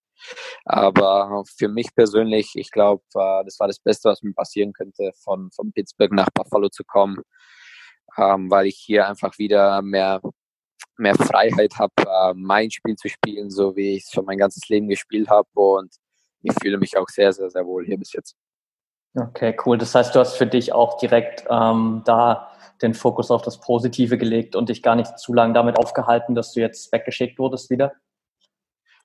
Aber 0.64 1.44
für 1.56 1.68
mich 1.68 1.94
persönlich, 1.94 2.52
ich 2.54 2.70
glaube, 2.70 3.02
äh, 3.14 3.44
das 3.44 3.58
war 3.58 3.66
das 3.68 3.80
Beste, 3.80 4.08
was 4.10 4.22
mir 4.22 4.34
passieren 4.34 4.72
könnte, 4.72 5.12
von, 5.24 5.50
von 5.52 5.72
Pittsburgh 5.72 6.12
nach 6.12 6.28
Buffalo 6.34 6.68
zu 6.68 6.84
kommen, 6.84 7.22
ähm, 8.18 8.50
weil 8.50 8.66
ich 8.66 8.76
hier 8.76 9.08
einfach 9.08 9.38
wieder 9.38 9.82
mehr, 9.82 10.20
mehr 10.98 11.14
Freiheit 11.16 11.74
habe, 11.78 11.92
äh, 11.98 12.34
mein 12.36 12.70
Spiel 12.70 12.96
zu 12.96 13.08
spielen, 13.08 13.50
so 13.50 13.76
wie 13.76 13.96
ich 13.96 14.04
es 14.04 14.10
schon 14.12 14.26
mein 14.26 14.38
ganzes 14.38 14.68
Leben 14.68 14.88
gespielt 14.88 15.28
habe. 15.28 15.48
Und 15.54 15.94
ich 16.42 16.54
fühle 16.62 16.78
mich 16.78 16.96
auch 16.96 17.08
sehr, 17.08 17.32
sehr, 17.32 17.50
sehr 17.50 17.66
wohl 17.66 17.84
hier 17.86 17.98
bis 17.98 18.12
jetzt. 18.12 18.36
Okay, 19.14 19.56
cool. 19.66 19.76
Das 19.76 19.94
heißt, 19.94 20.14
du 20.14 20.20
hast 20.20 20.36
für 20.36 20.46
dich 20.46 20.72
auch 20.72 20.96
direkt 20.98 21.44
ähm, 21.50 22.02
da 22.04 22.52
den 22.80 22.94
Fokus 22.94 23.30
auf 23.30 23.42
das 23.42 23.60
Positive 23.60 24.18
gelegt 24.18 24.56
und 24.56 24.68
dich 24.68 24.82
gar 24.82 24.96
nicht 24.96 25.18
zu 25.18 25.32
lange 25.32 25.52
damit 25.52 25.76
aufgehalten, 25.76 26.34
dass 26.34 26.52
du 26.52 26.60
jetzt 26.60 26.92
weggeschickt 26.92 27.38
wurdest 27.38 27.70
wieder? 27.70 27.92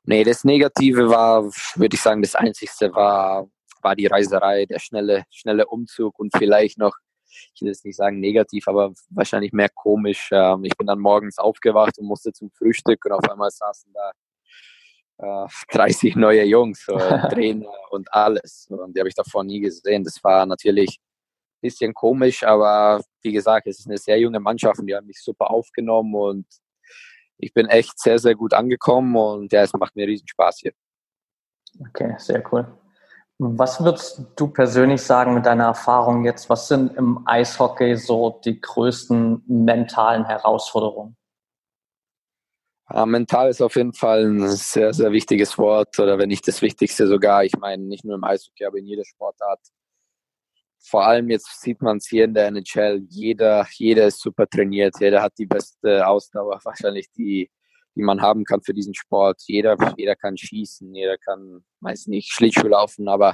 Nee, 0.03 0.23
das 0.23 0.43
Negative 0.43 1.09
war, 1.09 1.43
würde 1.43 1.95
ich 1.95 2.01
sagen, 2.01 2.21
das 2.21 2.35
Einzigste 2.35 2.93
war, 2.95 3.47
war 3.81 3.95
die 3.95 4.07
Reiserei, 4.07 4.65
der 4.65 4.79
schnelle, 4.79 5.25
schnelle 5.29 5.67
Umzug 5.67 6.17
und 6.17 6.31
vielleicht 6.35 6.77
noch, 6.77 6.95
ich 7.53 7.61
will 7.61 7.67
jetzt 7.67 7.85
nicht 7.85 7.97
sagen 7.97 8.19
negativ, 8.19 8.67
aber 8.67 8.93
wahrscheinlich 9.09 9.51
mehr 9.51 9.69
komisch. 9.69 10.29
Ähm, 10.31 10.63
ich 10.63 10.75
bin 10.77 10.87
dann 10.87 10.99
morgens 10.99 11.37
aufgewacht 11.37 11.99
und 11.99 12.05
musste 12.05 12.31
zum 12.31 12.49
Frühstück 12.51 13.05
und 13.05 13.11
auf 13.11 13.29
einmal 13.29 13.51
saßen 13.51 13.91
da 13.93 14.11
30 15.17 16.15
äh, 16.15 16.19
neue 16.19 16.43
Jungs, 16.43 16.85
Trainer 17.31 17.71
und 17.91 18.11
alles. 18.13 18.67
Und 18.69 18.95
die 18.95 18.99
habe 18.99 19.09
ich 19.09 19.15
davor 19.15 19.43
nie 19.43 19.59
gesehen. 19.59 20.03
Das 20.03 20.23
war 20.23 20.45
natürlich 20.45 20.99
ein 20.99 21.61
bisschen 21.61 21.93
komisch, 21.93 22.43
aber 22.43 23.01
wie 23.21 23.31
gesagt, 23.31 23.67
es 23.67 23.79
ist 23.79 23.87
eine 23.87 23.97
sehr 23.97 24.19
junge 24.19 24.39
Mannschaft 24.39 24.79
und 24.79 24.87
die 24.87 24.95
haben 24.95 25.07
mich 25.07 25.21
super 25.21 25.49
aufgenommen 25.49 26.13
und 26.13 26.45
ich 27.39 27.53
bin 27.53 27.67
echt 27.67 27.99
sehr, 27.99 28.19
sehr 28.19 28.35
gut 28.35 28.53
angekommen 28.53 29.15
und 29.15 29.51
ja, 29.51 29.61
es 29.61 29.73
macht 29.73 29.95
mir 29.95 30.07
riesen 30.07 30.27
Spaß 30.27 30.59
hier. 30.59 30.71
Okay, 31.79 32.15
sehr 32.17 32.43
cool. 32.51 32.67
Was 33.39 33.83
würdest 33.83 34.25
du 34.35 34.47
persönlich 34.47 35.01
sagen 35.01 35.35
mit 35.35 35.45
deiner 35.45 35.65
Erfahrung 35.65 36.25
jetzt? 36.25 36.49
Was 36.49 36.67
sind 36.67 36.95
im 36.97 37.21
Eishockey 37.27 37.95
so 37.95 38.41
die 38.43 38.59
größten 38.59 39.43
mentalen 39.45 40.25
Herausforderungen? 40.25 41.15
Ja, 42.89 43.05
mental 43.05 43.49
ist 43.49 43.61
auf 43.61 43.75
jeden 43.75 43.93
Fall 43.93 44.25
ein 44.25 44.47
sehr, 44.47 44.93
sehr 44.93 45.11
wichtiges 45.11 45.57
Wort 45.57 45.99
oder 45.99 46.17
wenn 46.17 46.29
nicht 46.29 46.47
das 46.47 46.61
Wichtigste 46.61 47.05
sogar. 47.07 47.43
Ich 47.43 47.57
meine, 47.57 47.83
nicht 47.83 48.05
nur 48.05 48.15
im 48.15 48.23
Eishockey, 48.23 48.63
aber 48.65 48.77
in 48.77 48.85
jeder 48.85 49.03
Sportart. 49.03 49.59
Vor 50.79 51.05
allem 51.05 51.29
jetzt 51.29 51.61
sieht 51.61 51.81
man 51.81 51.97
es 51.97 52.07
hier 52.07 52.25
in 52.25 52.33
der 52.33 52.47
NHL. 52.47 53.05
Jeder, 53.09 53.67
jeder 53.73 54.07
ist 54.07 54.21
super 54.21 54.47
trainiert. 54.47 54.95
Jeder 55.01 55.21
hat 55.21 55.33
die 55.37 55.45
beste 55.45 56.07
Ausdauer 56.07 56.61
wahrscheinlich, 56.63 57.11
die, 57.11 57.51
die 57.95 58.01
man 58.03 58.21
haben 58.21 58.45
kann 58.45 58.61
für 58.61 58.73
diesen 58.73 58.93
Sport. 58.93 59.41
Jeder, 59.47 59.75
jeder 59.97 60.15
kann 60.15 60.37
schießen, 60.37 60.93
jeder 60.95 61.17
kann, 61.17 61.65
weiß 61.81 62.07
nicht, 62.07 62.31
Schlittschuh 62.31 62.67
laufen, 62.67 63.09
aber 63.09 63.33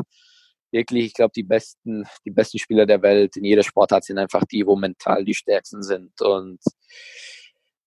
wirklich, 0.72 1.06
ich 1.06 1.14
glaube, 1.14 1.34
die 1.36 1.44
besten, 1.44 2.06
die 2.26 2.32
besten 2.32 2.58
Spieler 2.58 2.88
der 2.88 3.04
Welt 3.04 3.38
in 3.38 3.46
jeder 3.46 3.64
Sportart 3.64 4.04
sind 4.04 4.18
einfach 4.18 4.46
die, 4.46 4.66
wo 4.66 4.76
mental 4.76 5.24
die 5.24 5.36
stärksten 5.36 5.84
sind. 5.84 6.20
Und 6.22 6.60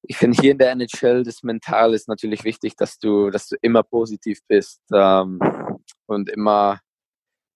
ich 0.08 0.16
finde 0.16 0.40
hier 0.40 0.52
in 0.52 0.58
der 0.58 0.72
NHL 0.72 1.22
das 1.22 1.42
Mental 1.42 1.94
ist 1.94 2.08
natürlich 2.08 2.44
wichtig, 2.44 2.76
dass 2.76 2.98
du, 2.98 3.30
dass 3.30 3.48
du 3.48 3.56
immer 3.62 3.82
positiv 3.82 4.40
bist 4.48 4.80
ähm, 4.92 5.40
und 6.06 6.28
immer, 6.30 6.80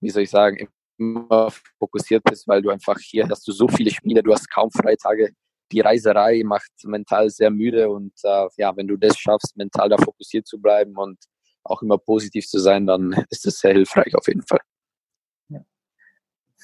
wie 0.01 0.11
soll 0.11 0.23
ich 0.23 0.31
sagen, 0.31 0.69
immer 0.99 1.51
fokussiert 1.79 2.23
bist, 2.25 2.47
weil 2.49 2.63
du 2.63 2.71
einfach 2.71 2.99
hier 2.99 3.29
hast 3.29 3.47
du 3.49 3.53
so 3.53 3.69
viele 3.69 3.91
Spiele, 3.91 4.23
du 4.23 4.33
hast 4.33 4.51
kaum 4.51 4.71
Freitage. 4.71 5.31
Die 5.73 5.81
Reiserei 5.81 6.43
macht 6.45 6.71
mental 6.85 7.31
sehr 7.31 7.51
müde 7.51 7.89
und 7.89 8.13
äh, 8.25 8.49
ja, 8.57 8.77
wenn 8.77 8.89
du 8.89 8.97
das 8.97 9.17
schaffst, 9.17 9.57
mental 9.57 9.89
da 9.89 9.97
fokussiert 9.97 10.47
zu 10.47 10.61
bleiben 10.61 10.97
und 10.97 11.19
auch 11.63 11.83
immer 11.83 11.99
positiv 11.99 12.47
zu 12.47 12.59
sein, 12.59 12.87
dann 12.87 13.13
ist 13.31 13.47
das 13.47 13.59
sehr 13.61 13.73
hilfreich 13.73 14.15
auf 14.17 14.27
jeden 14.27 14.43
Fall. 14.43 14.61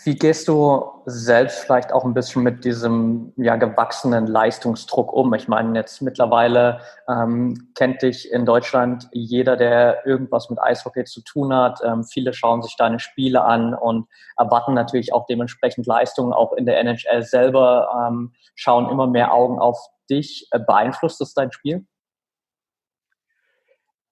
Wie 0.05 0.15
gehst 0.15 0.47
du 0.47 0.85
selbst 1.07 1.61
vielleicht 1.61 1.91
auch 1.91 2.05
ein 2.05 2.13
bisschen 2.13 2.43
mit 2.43 2.67
diesem 2.67 3.33
ja, 3.37 3.57
gewachsenen 3.57 4.27
Leistungsdruck 4.27 5.11
um? 5.11 5.33
Ich 5.33 5.49
meine, 5.49 5.79
jetzt 5.79 6.03
mittlerweile 6.03 6.81
ähm, 7.09 7.73
kennt 7.75 8.03
dich 8.03 8.31
in 8.31 8.45
Deutschland 8.45 9.09
jeder, 9.13 9.57
der 9.57 10.07
irgendwas 10.07 10.51
mit 10.51 10.61
Eishockey 10.61 11.05
zu 11.05 11.23
tun 11.23 11.55
hat. 11.55 11.81
Ähm, 11.83 12.05
viele 12.05 12.35
schauen 12.35 12.63
sich 12.63 12.77
deine 12.77 12.99
Spiele 12.99 13.43
an 13.43 13.73
und 13.73 14.07
erwarten 14.37 14.75
natürlich 14.75 15.15
auch 15.15 15.25
dementsprechend 15.27 15.87
Leistungen. 15.87 16.35
Auch 16.35 16.53
in 16.53 16.67
der 16.67 16.79
NHL 16.79 17.23
selber 17.23 18.07
ähm, 18.07 18.35
schauen 18.55 18.91
immer 18.91 19.07
mehr 19.07 19.33
Augen 19.33 19.59
auf 19.59 19.79
dich. 20.11 20.47
Äh, 20.51 20.59
beeinflusst 20.59 21.23
das 21.23 21.33
dein 21.33 21.53
Spiel? 21.53 21.87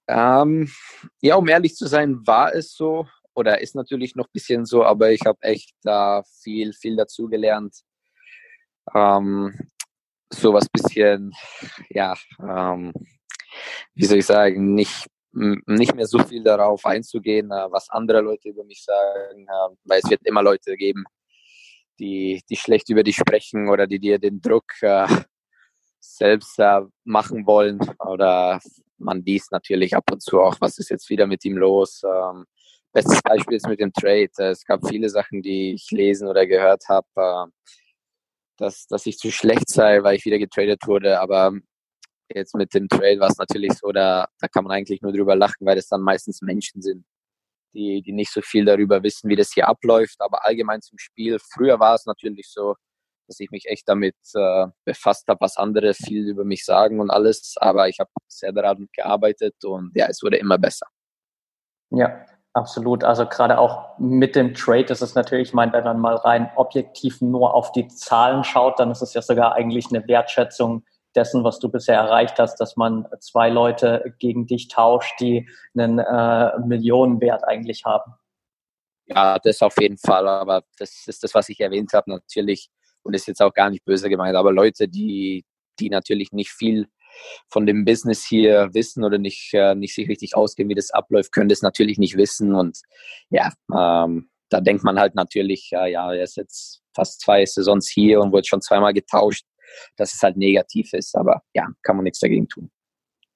Ähm, 0.09 0.71
ja, 1.21 1.37
um 1.37 1.47
ehrlich 1.47 1.76
zu 1.76 1.87
sein, 1.87 2.26
war 2.26 2.55
es 2.55 2.75
so 2.75 3.07
oder 3.35 3.61
ist 3.61 3.75
natürlich 3.75 4.14
noch 4.14 4.26
ein 4.26 4.33
bisschen 4.33 4.64
so, 4.64 4.85
aber 4.85 5.12
ich 5.12 5.23
habe 5.26 5.38
echt 5.43 5.75
da 5.83 6.23
viel, 6.43 6.73
viel 6.73 6.97
dazu 6.97 7.29
gelernt. 7.29 7.76
Ähm, 8.95 9.71
so 10.33 10.53
was 10.53 10.69
bisschen, 10.69 11.33
ja, 11.91 12.14
ähm, 12.41 12.93
wie 13.95 14.05
soll 14.05 14.19
ich 14.19 14.26
sagen, 14.26 14.75
nicht, 14.75 15.07
nicht 15.33 15.95
mehr 15.95 16.07
so 16.07 16.19
viel 16.19 16.43
darauf 16.43 16.85
einzugehen, 16.87 17.50
äh, 17.50 17.71
was 17.71 17.91
andere 17.91 18.21
Leute 18.21 18.49
über 18.49 18.64
mich 18.64 18.85
sagen, 18.85 19.47
äh, 19.47 19.76
weil 19.85 20.00
es 20.03 20.11
wird 20.11 20.25
immer 20.25 20.43
Leute 20.43 20.76
geben, 20.76 21.05
die, 21.99 22.43
die 22.49 22.57
schlecht 22.57 22.88
über 22.88 23.03
dich 23.03 23.17
sprechen 23.17 23.69
oder 23.69 23.87
die 23.87 23.99
dir 23.99 24.19
den 24.19 24.41
Druck 24.41 24.71
äh, 24.83 25.07
selbst 26.00 26.59
äh, 26.59 26.83
machen 27.05 27.47
wollen 27.47 27.79
oder 27.99 28.61
man 28.99 29.25
liest 29.25 29.53
natürlich 29.53 29.97
ab 29.97 30.05
und 30.11 30.23
zu 30.23 30.41
auch, 30.41 30.57
was 30.61 30.79
ist 30.79 30.91
jetzt 30.91 31.09
wieder 31.11 31.26
mit 31.26 31.45
ihm 31.45 31.57
los. 31.57 32.03
Ähm, 32.05 32.45
Bestes 32.95 33.21
Beispiel 33.23 33.57
ist 33.57 33.67
mit 33.67 33.81
dem 33.81 33.93
Trade. 33.93 34.31
Es 34.37 34.65
gab 34.65 34.87
viele 34.87 35.09
Sachen, 35.09 35.43
die 35.43 35.75
ich 35.75 35.91
lesen 35.91 36.29
oder 36.29 36.47
gehört 36.47 36.85
habe, 36.89 37.07
äh, 37.17 37.73
dass, 38.57 38.87
dass 38.87 39.05
ich 39.07 39.19
zu 39.19 39.33
schlecht 39.33 39.69
sei, 39.69 40.05
weil 40.05 40.15
ich 40.15 40.25
wieder 40.25 40.39
getradet 40.39 40.81
wurde. 40.87 41.19
Aber 41.19 41.53
jetzt 42.33 42.55
mit 42.55 42.73
dem 42.73 42.89
Trade 42.89 43.19
war 43.19 43.31
es 43.31 43.37
natürlich 43.37 43.73
so, 43.73 43.91
da, 43.91 44.29
da 44.39 44.47
kann 44.47 44.63
man 44.63 44.73
eigentlich 44.73 45.03
nur 45.03 45.13
drüber 45.13 45.35
lachen, 45.35 45.67
weil 45.67 45.75
das 45.75 45.89
dann 45.89 46.03
meistens 46.03 46.41
Menschen 46.41 46.83
sind, 46.83 47.05
die, 47.75 48.01
die 48.01 48.13
nicht 48.13 48.33
so 48.33 48.41
viel 48.43 48.65
darüber 48.65 49.03
wissen, 49.03 49.29
wie 49.29 49.37
das 49.37 49.53
hier 49.53 49.67
abläuft. 49.67 50.21
Aber 50.21 50.45
allgemein 50.45 50.81
zum 50.81 50.97
Spiel. 50.99 51.39
Früher 51.53 51.81
war 51.81 51.97
es 51.97 52.07
natürlich 52.07 52.49
so, 52.49 52.77
dass 53.27 53.41
ich 53.41 53.51
mich 53.51 53.67
echt 53.67 53.89
damit 53.89 54.15
äh, 54.35 54.67
befasst 54.85 55.27
habe, 55.27 55.41
was 55.41 55.57
andere 55.57 55.95
viel 55.95 56.29
über 56.29 56.45
mich 56.45 56.65
sagen 56.65 57.01
und 57.01 57.11
alles. 57.11 57.57
Aber 57.57 57.89
ich 57.89 57.99
habe 57.99 58.11
sehr 58.29 58.53
daran 58.53 58.87
gearbeitet 58.93 59.57
und 59.65 59.91
ja, 59.97 60.07
es 60.07 60.23
wurde 60.23 60.37
immer 60.37 60.59
besser. 60.59 60.87
Ja, 61.91 62.25
Absolut. 62.54 63.02
Also 63.02 63.26
gerade 63.26 63.58
auch 63.58 63.99
mit 63.99 64.37
dem 64.37 64.54
Trade 64.54 64.84
ist 64.84 65.02
es 65.02 65.16
natürlich, 65.16 65.49
ich 65.49 65.54
meine, 65.54 65.73
wenn 65.73 65.82
man 65.82 65.99
mal 65.99 66.14
rein 66.14 66.52
objektiv 66.54 67.20
nur 67.20 67.52
auf 67.52 67.73
die 67.73 67.88
Zahlen 67.88 68.44
schaut, 68.44 68.78
dann 68.78 68.92
ist 68.92 69.02
es 69.02 69.12
ja 69.12 69.23
sogar 69.23 69.54
eigentlich 69.54 69.88
eine 69.90 70.06
Wertschätzung 70.06 70.84
dessen, 71.16 71.42
was 71.42 71.58
du 71.58 71.68
bisher 71.68 71.96
erreicht 71.96 72.38
hast, 72.38 72.56
dass 72.61 72.76
man 72.76 73.08
zwei 73.18 73.49
Leute 73.49 74.14
gegen 74.20 74.46
dich 74.46 74.68
tauscht, 74.68 75.20
die 75.20 75.49
einen 75.76 75.99
äh, 75.99 76.58
Millionenwert 76.61 77.42
eigentlich 77.42 77.84
haben. 77.84 78.14
Ja, 79.06 79.38
das 79.40 79.61
auf 79.61 79.75
jeden 79.80 79.99
Fall. 79.99 80.28
Aber 80.28 80.62
das 80.78 81.08
ist 81.08 81.25
das, 81.25 81.34
was 81.34 81.49
ich 81.49 81.58
erwähnt 81.58 81.92
habe, 81.92 82.08
natürlich. 82.08 82.70
Und 83.02 83.14
ist 83.14 83.26
jetzt 83.26 83.42
auch 83.42 83.52
gar 83.52 83.68
nicht 83.68 83.84
böse 83.84 84.08
gemeint. 84.08 84.37
Aber 84.37 84.52
Leute, 84.52 84.87
die, 84.87 85.44
die 85.80 85.90
natürlich 85.90 86.30
nicht 86.30 86.50
viel 86.50 86.88
von 87.49 87.66
dem 87.66 87.85
Business 87.85 88.25
hier 88.25 88.71
wissen 88.73 89.04
oder 89.04 89.18
nicht, 89.18 89.52
äh, 89.54 89.75
nicht 89.75 89.94
sich 89.94 90.09
richtig 90.09 90.37
ausgehen, 90.37 90.68
wie 90.68 90.75
das 90.75 90.90
abläuft, 90.90 91.33
können 91.33 91.49
das 91.49 91.62
natürlich 91.62 91.99
nicht 91.99 92.16
wissen. 92.16 92.54
Und 92.54 92.80
ja, 93.30 93.52
ähm, 93.73 94.28
da 94.50 94.61
denkt 94.61 94.85
man 94.85 94.99
halt 94.99 95.14
natürlich, 95.14 95.71
äh, 95.73 95.90
ja, 95.92 96.12
er 96.12 96.23
ist 96.23 96.37
jetzt 96.37 96.83
fast 96.94 97.21
zwei 97.21 97.44
Saisons 97.44 97.88
hier 97.88 98.21
und 98.21 98.33
wurde 98.33 98.47
schon 98.47 98.61
zweimal 98.61 98.92
getauscht, 98.92 99.44
dass 99.97 100.14
es 100.14 100.23
halt 100.23 100.37
negativ 100.37 100.92
ist. 100.92 101.16
Aber 101.16 101.42
ja, 101.54 101.66
kann 101.83 101.97
man 101.97 102.04
nichts 102.04 102.21
dagegen 102.21 102.49
tun. 102.49 102.71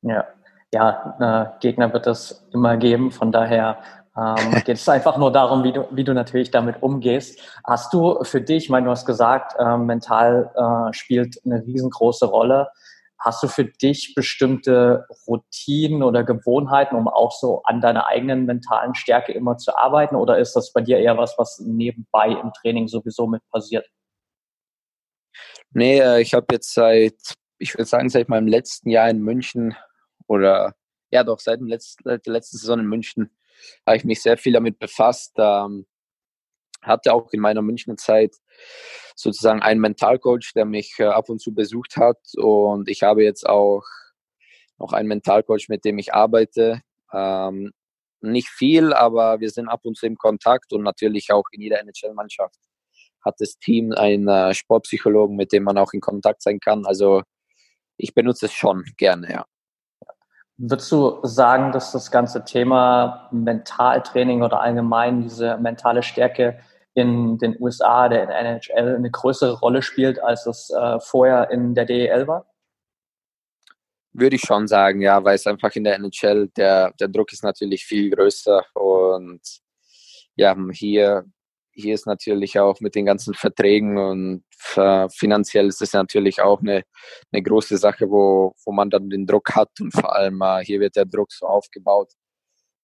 Ja, 0.02 0.26
ja, 0.73 1.16
äh, 1.20 1.61
Gegner 1.61 1.92
wird 1.92 2.06
es 2.06 2.47
immer 2.52 2.76
geben. 2.76 3.11
Von 3.11 3.32
daher 3.32 3.78
ähm, 4.16 4.52
geht 4.64 4.76
es 4.76 4.88
einfach 4.88 5.16
nur 5.16 5.32
darum, 5.32 5.64
wie 5.64 5.73
du, 5.73 5.87
wie 5.90 6.04
du 6.04 6.12
natürlich 6.12 6.50
damit 6.50 6.82
umgehst. 6.82 7.40
Hast 7.64 7.92
du 7.92 8.23
für 8.23 8.40
dich, 8.40 8.64
ich 8.64 8.70
meine, 8.70 8.85
du 8.85 8.90
hast 8.90 9.06
gesagt, 9.06 9.54
äh, 9.58 9.76
mental 9.76 10.50
äh, 10.54 10.92
spielt 10.94 11.40
eine 11.44 11.64
riesengroße 11.64 12.26
Rolle. 12.26 12.68
Hast 13.18 13.42
du 13.42 13.48
für 13.48 13.64
dich 13.64 14.14
bestimmte 14.14 15.06
Routinen 15.26 16.02
oder 16.02 16.22
Gewohnheiten, 16.22 16.96
um 16.96 17.08
auch 17.08 17.32
so 17.32 17.62
an 17.64 17.80
deiner 17.80 18.06
eigenen 18.06 18.46
mentalen 18.46 18.94
Stärke 18.94 19.32
immer 19.32 19.56
zu 19.56 19.76
arbeiten? 19.76 20.14
Oder 20.14 20.38
ist 20.38 20.54
das 20.54 20.72
bei 20.72 20.80
dir 20.80 20.98
eher 20.98 21.18
was, 21.18 21.37
was 21.37 21.58
nebenbei 21.58 22.28
im 22.28 22.52
Training 22.52 22.87
sowieso 22.87 23.26
mit 23.26 23.42
passiert? 23.50 23.87
Nee, 25.72 25.98
äh, 26.00 26.20
ich 26.20 26.32
habe 26.32 26.46
jetzt 26.52 26.72
seit 26.75 27.37
ich 27.58 27.75
würde 27.75 27.84
sagen, 27.84 28.08
seit 28.08 28.28
meinem 28.28 28.46
letzten 28.46 28.90
Jahr 28.90 29.10
in 29.10 29.20
München 29.20 29.76
oder 30.26 30.75
ja 31.10 31.25
doch, 31.25 31.40
seit, 31.40 31.60
dem 31.60 31.66
letzten, 31.66 32.04
seit 32.04 32.26
der 32.26 32.32
letzten 32.32 32.58
Saison 32.58 32.80
in 32.80 32.87
München 32.87 33.30
habe 33.87 33.96
ich 33.96 34.04
mich 34.04 34.22
sehr 34.22 34.37
viel 34.37 34.52
damit 34.52 34.78
befasst. 34.78 35.32
Ähm, 35.37 35.87
hatte 36.82 37.12
auch 37.12 37.32
in 37.32 37.40
meiner 37.40 37.62
Münchner 37.62 37.97
Zeit 37.97 38.37
sozusagen 39.14 39.62
einen 39.62 39.80
Mentalcoach, 39.80 40.52
der 40.54 40.64
mich 40.64 40.94
äh, 40.99 41.04
ab 41.04 41.28
und 41.28 41.40
zu 41.40 41.54
besucht 41.54 41.97
hat. 41.97 42.18
Und 42.37 42.88
ich 42.88 43.02
habe 43.02 43.25
jetzt 43.25 43.49
auch 43.49 43.85
noch 44.78 44.92
einen 44.92 45.08
Mentalcoach, 45.08 45.68
mit 45.68 45.85
dem 45.85 45.99
ich 45.99 46.14
arbeite. 46.14 46.82
Ähm, 47.12 47.73
nicht 48.20 48.49
viel, 48.49 48.92
aber 48.92 49.40
wir 49.40 49.50
sind 49.50 49.68
ab 49.68 49.80
und 49.85 49.97
zu 49.97 50.06
im 50.06 50.16
Kontakt 50.16 50.73
und 50.73 50.82
natürlich 50.82 51.32
auch 51.32 51.44
in 51.52 51.62
jeder 51.62 51.80
NHL-Mannschaft 51.80 52.58
hat 53.25 53.37
das 53.38 53.58
Team 53.58 53.92
einen 53.92 54.28
äh, 54.28 54.54
Sportpsychologen, 54.54 55.37
mit 55.37 55.52
dem 55.52 55.64
man 55.64 55.78
auch 55.78 55.92
in 55.92 56.00
Kontakt 56.00 56.42
sein 56.42 56.61
kann. 56.61 56.87
Also 56.87 57.23
ich 57.97 58.14
benutze 58.14 58.47
es 58.47 58.52
schon 58.52 58.85
gerne, 58.97 59.30
ja. 59.30 59.47
Würdest 60.61 60.91
du 60.91 61.21
sagen, 61.23 61.71
dass 61.71 61.93
das 61.93 62.11
ganze 62.11 62.45
Thema 62.45 63.29
Mentaltraining 63.31 64.43
oder 64.43 64.61
allgemein 64.61 65.23
diese 65.23 65.57
mentale 65.59 66.03
Stärke 66.03 66.59
in 66.95 67.38
den 67.38 67.57
USA, 67.61 68.09
der 68.09 68.29
NHL, 68.29 68.97
eine 68.97 69.11
größere 69.11 69.61
Rolle 69.61 69.83
spielt, 69.83 70.21
als 70.21 70.47
es 70.47 70.71
äh, 70.71 70.99
vorher 70.99 71.50
in 71.50 71.77
der 71.77 71.85
DEL 71.85 72.27
war? 72.27 72.53
Würde 74.12 74.35
ich 74.35 74.43
schon 74.43 74.67
sagen, 74.67 75.00
ja, 75.00 75.23
weil 75.23 75.37
es 75.37 75.47
einfach 75.47 75.73
in 75.77 75.85
der 75.85 75.95
NHL, 75.95 76.49
der, 76.57 76.93
der 76.99 77.07
Druck 77.07 77.33
ist 77.33 77.45
natürlich 77.45 77.85
viel 77.85 78.11
größer 78.11 78.65
und 78.75 79.41
ja, 80.35 80.57
hier, 80.73 81.25
hier 81.78 81.94
ist 81.94 82.06
natürlich 82.06 82.58
auch 82.58 82.80
mit 82.80 82.94
den 82.97 83.06
ganzen 83.06 83.35
Verträgen 83.35 83.99
und 83.99 84.44
äh, 84.75 85.08
finanziell 85.11 85.68
ist 85.68 85.80
es 85.80 85.92
natürlich 85.92 86.42
auch 86.42 86.61
eine, 86.61 86.82
eine 87.32 87.42
große 87.42 87.76
Sache, 87.78 88.11
wo, 88.11 88.54
wo 88.64 88.73
man 88.73 88.90
dann 88.90 89.08
den 89.11 89.26
Druck 89.26 89.54
hat 89.54 89.70
und 89.80 89.92
vor 89.92 90.14
allem 90.14 90.40
äh, 90.42 90.64
hier 90.64 90.80
wird 90.80 90.97
der 90.97 91.04
Druck 91.04 91.32
so 91.32 91.47
aufgebaut, 91.47 92.12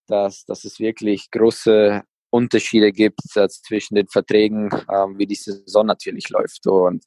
dass, 0.06 0.44
dass 0.44 0.64
es 0.64 0.78
wirklich 0.78 1.30
große 1.32 2.02
Unterschiede 2.30 2.92
gibt 2.92 3.20
äh, 3.36 3.48
zwischen 3.48 3.96
den 3.96 4.08
Verträgen, 4.08 4.68
ähm, 4.92 5.18
wie 5.18 5.26
die 5.26 5.34
Saison 5.34 5.86
natürlich 5.86 6.28
läuft. 6.30 6.66
Und 6.66 7.04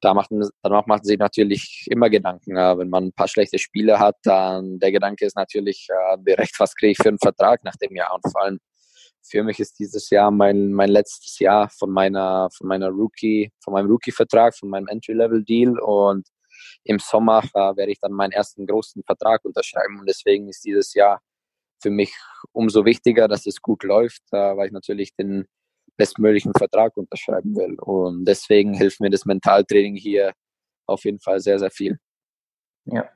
da 0.00 0.14
macht 0.14 0.30
danach 0.62 0.86
macht 0.86 0.88
man 0.88 1.04
sich 1.04 1.18
natürlich 1.18 1.86
immer 1.90 2.10
Gedanken. 2.10 2.56
Äh, 2.56 2.78
wenn 2.78 2.88
man 2.88 3.06
ein 3.06 3.12
paar 3.12 3.28
schlechte 3.28 3.58
Spiele 3.58 3.98
hat, 3.98 4.16
dann 4.24 4.78
der 4.78 4.92
Gedanke 4.92 5.26
ist 5.26 5.36
natürlich 5.36 5.88
äh, 5.90 6.18
direkt, 6.18 6.58
was 6.58 6.74
kriege 6.74 6.92
ich 6.92 6.98
für 6.98 7.08
einen 7.08 7.18
Vertrag 7.18 7.64
nach 7.64 7.76
dem 7.76 7.96
Jahr? 7.96 8.14
Und 8.14 8.30
vor 8.30 8.42
allem 8.42 8.60
für 9.30 9.42
mich 9.42 9.60
ist 9.60 9.78
dieses 9.78 10.10
Jahr 10.10 10.30
mein, 10.30 10.72
mein 10.72 10.88
letztes 10.90 11.38
Jahr 11.38 11.68
von 11.68 11.90
meiner, 11.90 12.48
von 12.50 12.68
meiner 12.68 12.88
Rookie, 12.88 13.52
von 13.62 13.74
meinem 13.74 13.90
Rookie-Vertrag, 13.90 14.56
von 14.56 14.68
meinem 14.68 14.88
Entry-Level-Deal 14.88 15.78
und 15.78 16.26
im 16.84 16.98
Sommer 16.98 17.42
äh, 17.54 17.76
werde 17.76 17.92
ich 17.92 18.00
dann 18.00 18.12
meinen 18.12 18.32
ersten 18.32 18.66
großen 18.66 19.02
Vertrag 19.04 19.44
unterschreiben 19.44 20.00
und 20.00 20.08
deswegen 20.08 20.48
ist 20.48 20.64
dieses 20.64 20.94
Jahr 20.94 21.20
für 21.80 21.90
mich 21.90 22.12
umso 22.52 22.84
wichtiger, 22.84 23.28
dass 23.28 23.46
es 23.46 23.62
gut 23.62 23.82
läuft, 23.84 24.22
äh, 24.32 24.56
weil 24.56 24.66
ich 24.66 24.72
natürlich 24.72 25.14
den 25.14 25.46
bestmöglichen 25.96 26.52
Vertrag 26.56 26.96
unterschreiben 26.96 27.54
will. 27.56 27.78
Und 27.80 28.24
deswegen 28.24 28.74
hilft 28.74 29.00
mir 29.00 29.10
das 29.10 29.26
Mentaltraining 29.26 29.96
hier 29.96 30.32
auf 30.86 31.04
jeden 31.04 31.20
Fall 31.20 31.40
sehr, 31.40 31.58
sehr 31.58 31.70
viel. 31.70 31.98
Ja. 32.84 33.08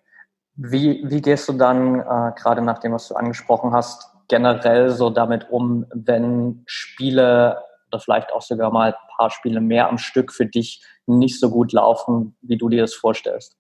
Wie, 0.55 1.03
wie 1.07 1.23
gehst 1.23 1.49
du 1.49 1.55
dann, 1.55 2.01
äh, 2.01 2.33
gerade 2.37 2.61
nach 2.61 2.79
dem, 2.79 2.93
was 2.93 3.09
du 3.09 3.15
angesprochen 3.15 3.73
hast, 3.73 4.12
generell 4.29 4.91
so 4.91 5.11
damit 5.11 5.51
um, 5.51 5.87
wenn 5.93 6.63
Spiele 6.67 7.63
oder 7.89 8.01
vielleicht 8.01 8.33
auch 8.33 8.43
sogar 8.43 8.71
mal 8.73 8.93
ein 8.93 9.17
paar 9.17 9.31
Spiele 9.31 9.61
mehr 9.61 9.89
am 9.89 9.99
Stück 9.99 10.33
für 10.33 10.47
dich 10.47 10.83
nicht 11.07 11.39
so 11.39 11.51
gut 11.51 11.73
laufen, 11.73 12.37
wie 12.41 12.57
du 12.57 12.69
dir 12.69 12.81
das 12.81 12.95
vorstellst? 12.95 13.57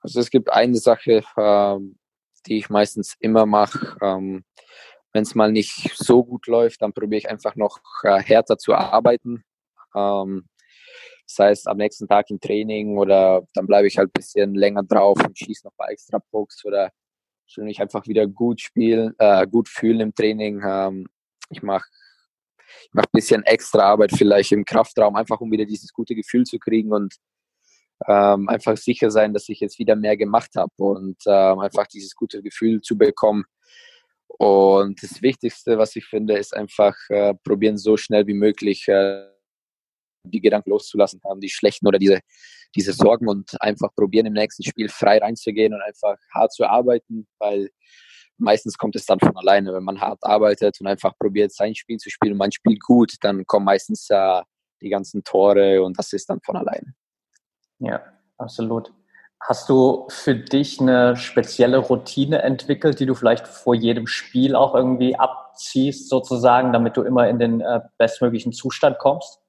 Also 0.00 0.20
es 0.20 0.30
gibt 0.30 0.52
eine 0.52 0.76
Sache, 0.76 1.24
ähm, 1.36 1.98
die 2.46 2.58
ich 2.58 2.68
meistens 2.68 3.16
immer 3.18 3.46
mache. 3.46 3.96
Ähm, 4.02 4.44
Wenn 5.12 5.22
es 5.22 5.34
mal 5.34 5.50
nicht 5.50 5.96
so 5.96 6.22
gut 6.22 6.46
läuft, 6.46 6.82
dann 6.82 6.92
probiere 6.92 7.18
ich 7.18 7.30
einfach 7.30 7.56
noch 7.56 7.80
äh, 8.02 8.22
härter 8.22 8.58
zu 8.58 8.74
arbeiten. 8.74 9.42
Ähm, 9.94 10.46
das 11.26 11.38
heißt, 11.38 11.68
am 11.68 11.78
nächsten 11.78 12.06
Tag 12.06 12.30
im 12.30 12.38
Training 12.38 12.98
oder 12.98 13.42
dann 13.54 13.66
bleibe 13.66 13.88
ich 13.88 13.98
halt 13.98 14.10
ein 14.10 14.12
bisschen 14.12 14.54
länger 14.54 14.84
drauf 14.84 15.18
und 15.26 15.36
schieße 15.36 15.66
noch 15.66 15.72
ein 15.72 15.76
paar 15.76 15.90
extra 15.90 16.18
Pokes 16.18 16.64
oder 16.64 16.90
ich 17.46 17.56
mich 17.58 17.80
einfach 17.80 18.06
wieder 18.06 18.26
gut 18.26 18.60
spielen, 18.60 19.14
äh, 19.18 19.46
gut 19.46 19.68
fühlen 19.68 20.00
im 20.00 20.14
Training. 20.14 20.62
Ähm, 20.64 21.06
ich 21.50 21.62
mache 21.62 21.86
ich 22.82 22.90
mach 22.92 23.04
ein 23.04 23.12
bisschen 23.12 23.42
extra 23.44 23.82
Arbeit 23.82 24.12
vielleicht 24.12 24.52
im 24.52 24.64
Kraftraum, 24.64 25.16
einfach 25.16 25.40
um 25.40 25.50
wieder 25.50 25.64
dieses 25.64 25.92
gute 25.92 26.14
Gefühl 26.14 26.44
zu 26.44 26.58
kriegen 26.58 26.92
und 26.92 27.14
ähm, 28.06 28.48
einfach 28.48 28.76
sicher 28.76 29.10
sein, 29.10 29.32
dass 29.32 29.48
ich 29.48 29.60
jetzt 29.60 29.78
wieder 29.78 29.96
mehr 29.96 30.16
gemacht 30.16 30.50
habe 30.56 30.72
und 30.76 31.16
ähm, 31.26 31.60
einfach 31.60 31.86
dieses 31.86 32.14
gute 32.14 32.42
Gefühl 32.42 32.80
zu 32.80 32.98
bekommen. 32.98 33.44
Und 34.28 35.02
das 35.02 35.22
Wichtigste, 35.22 35.78
was 35.78 35.96
ich 35.96 36.04
finde, 36.04 36.36
ist 36.36 36.54
einfach 36.54 36.94
äh, 37.08 37.34
probieren, 37.42 37.78
so 37.78 37.96
schnell 37.96 38.26
wie 38.26 38.34
möglich 38.34 38.86
äh, 38.88 39.28
die 40.30 40.40
Gedanken 40.40 40.70
loszulassen 40.70 41.20
haben, 41.24 41.40
die 41.40 41.48
schlechten 41.48 41.86
oder 41.86 41.98
diese, 41.98 42.20
diese 42.74 42.92
Sorgen 42.92 43.28
und 43.28 43.60
einfach 43.60 43.94
probieren, 43.94 44.26
im 44.26 44.32
nächsten 44.32 44.62
Spiel 44.62 44.88
frei 44.88 45.18
reinzugehen 45.18 45.74
und 45.74 45.82
einfach 45.82 46.16
hart 46.34 46.52
zu 46.52 46.64
arbeiten, 46.64 47.26
weil 47.38 47.70
meistens 48.38 48.76
kommt 48.76 48.96
es 48.96 49.06
dann 49.06 49.20
von 49.20 49.36
alleine. 49.36 49.72
Wenn 49.72 49.84
man 49.84 50.00
hart 50.00 50.18
arbeitet 50.22 50.80
und 50.80 50.86
einfach 50.86 51.12
probiert, 51.18 51.52
sein 51.52 51.74
Spiel 51.74 51.98
zu 51.98 52.10
spielen 52.10 52.32
und 52.32 52.38
man 52.38 52.52
spielt 52.52 52.80
gut, 52.80 53.14
dann 53.22 53.44
kommen 53.46 53.64
meistens 53.64 54.08
äh, 54.10 54.42
die 54.82 54.90
ganzen 54.90 55.24
Tore 55.24 55.82
und 55.82 55.98
das 55.98 56.12
ist 56.12 56.28
dann 56.28 56.40
von 56.44 56.56
alleine. 56.56 56.94
Ja, 57.78 58.02
absolut. 58.38 58.92
Hast 59.40 59.68
du 59.68 60.06
für 60.08 60.34
dich 60.34 60.80
eine 60.80 61.16
spezielle 61.16 61.78
Routine 61.78 62.42
entwickelt, 62.42 62.98
die 62.98 63.06
du 63.06 63.14
vielleicht 63.14 63.46
vor 63.46 63.74
jedem 63.74 64.06
Spiel 64.06 64.56
auch 64.56 64.74
irgendwie 64.74 65.14
abziehst, 65.16 66.08
sozusagen, 66.08 66.72
damit 66.72 66.96
du 66.96 67.02
immer 67.02 67.28
in 67.28 67.38
den 67.38 67.60
äh, 67.60 67.80
bestmöglichen 67.98 68.52
Zustand 68.52 68.98
kommst? 68.98 69.40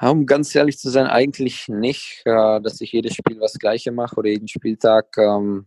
Um 0.00 0.26
ganz 0.26 0.54
ehrlich 0.54 0.78
zu 0.78 0.90
sein, 0.90 1.06
eigentlich 1.06 1.66
nicht, 1.68 2.22
äh, 2.24 2.60
dass 2.60 2.80
ich 2.80 2.92
jedes 2.92 3.14
Spiel 3.14 3.40
was 3.40 3.58
Gleiche 3.58 3.90
mache 3.90 4.16
oder 4.16 4.28
jeden 4.28 4.46
Spieltag. 4.46 5.16
Ähm, 5.18 5.66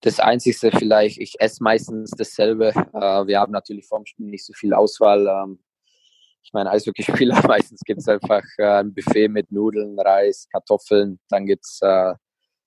das 0.00 0.18
Einzige 0.18 0.72
vielleicht, 0.76 1.18
ich 1.18 1.40
esse 1.40 1.62
meistens 1.62 2.10
dasselbe. 2.10 2.70
Äh, 2.70 3.26
wir 3.26 3.38
haben 3.38 3.52
natürlich 3.52 3.86
vorm 3.86 4.06
Spiel 4.06 4.26
nicht 4.26 4.44
so 4.44 4.52
viel 4.54 4.74
Auswahl. 4.74 5.26
Ähm, 5.28 5.60
ich 6.42 6.52
meine, 6.52 6.70
Eishockeyspieler, 6.70 7.40
meistens 7.46 7.80
gibt 7.84 8.00
es 8.00 8.08
einfach 8.08 8.42
äh, 8.58 8.80
ein 8.80 8.92
Buffet 8.92 9.28
mit 9.28 9.52
Nudeln, 9.52 9.98
Reis, 10.00 10.48
Kartoffeln, 10.50 11.20
dann 11.28 11.46
gibt 11.46 11.64
es 11.64 11.80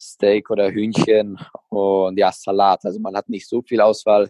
Steak 0.02 0.49
oder 0.49 0.71
Hühnchen 0.71 1.38
und 1.67 2.17
ja, 2.17 2.32
Salat. 2.32 2.86
Also 2.86 2.99
man 2.99 3.15
hat 3.15 3.28
nicht 3.28 3.47
so 3.49 3.62
viel 3.62 3.82
Auswahl, 3.82 4.30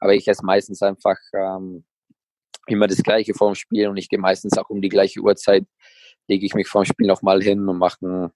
aber 0.00 0.14
ich 0.14 0.28
esse 0.28 0.44
meistens 0.44 0.82
einfach 0.82 1.16
ähm, 1.34 1.84
immer 2.66 2.86
das 2.86 3.02
gleiche 3.02 3.34
vorm 3.34 3.54
Spiel 3.54 3.88
und 3.88 3.96
ich 3.96 4.08
gehe 4.08 4.18
meistens 4.18 4.58
auch 4.58 4.68
um 4.70 4.80
die 4.80 4.88
gleiche 4.88 5.20
Uhrzeit, 5.20 5.64
lege 6.28 6.46
ich 6.46 6.54
mich 6.54 6.68
vorm 6.68 6.84
Spiel 6.84 7.06
nochmal 7.06 7.42
hin 7.42 7.68
und 7.68 7.78
mache 7.78 8.30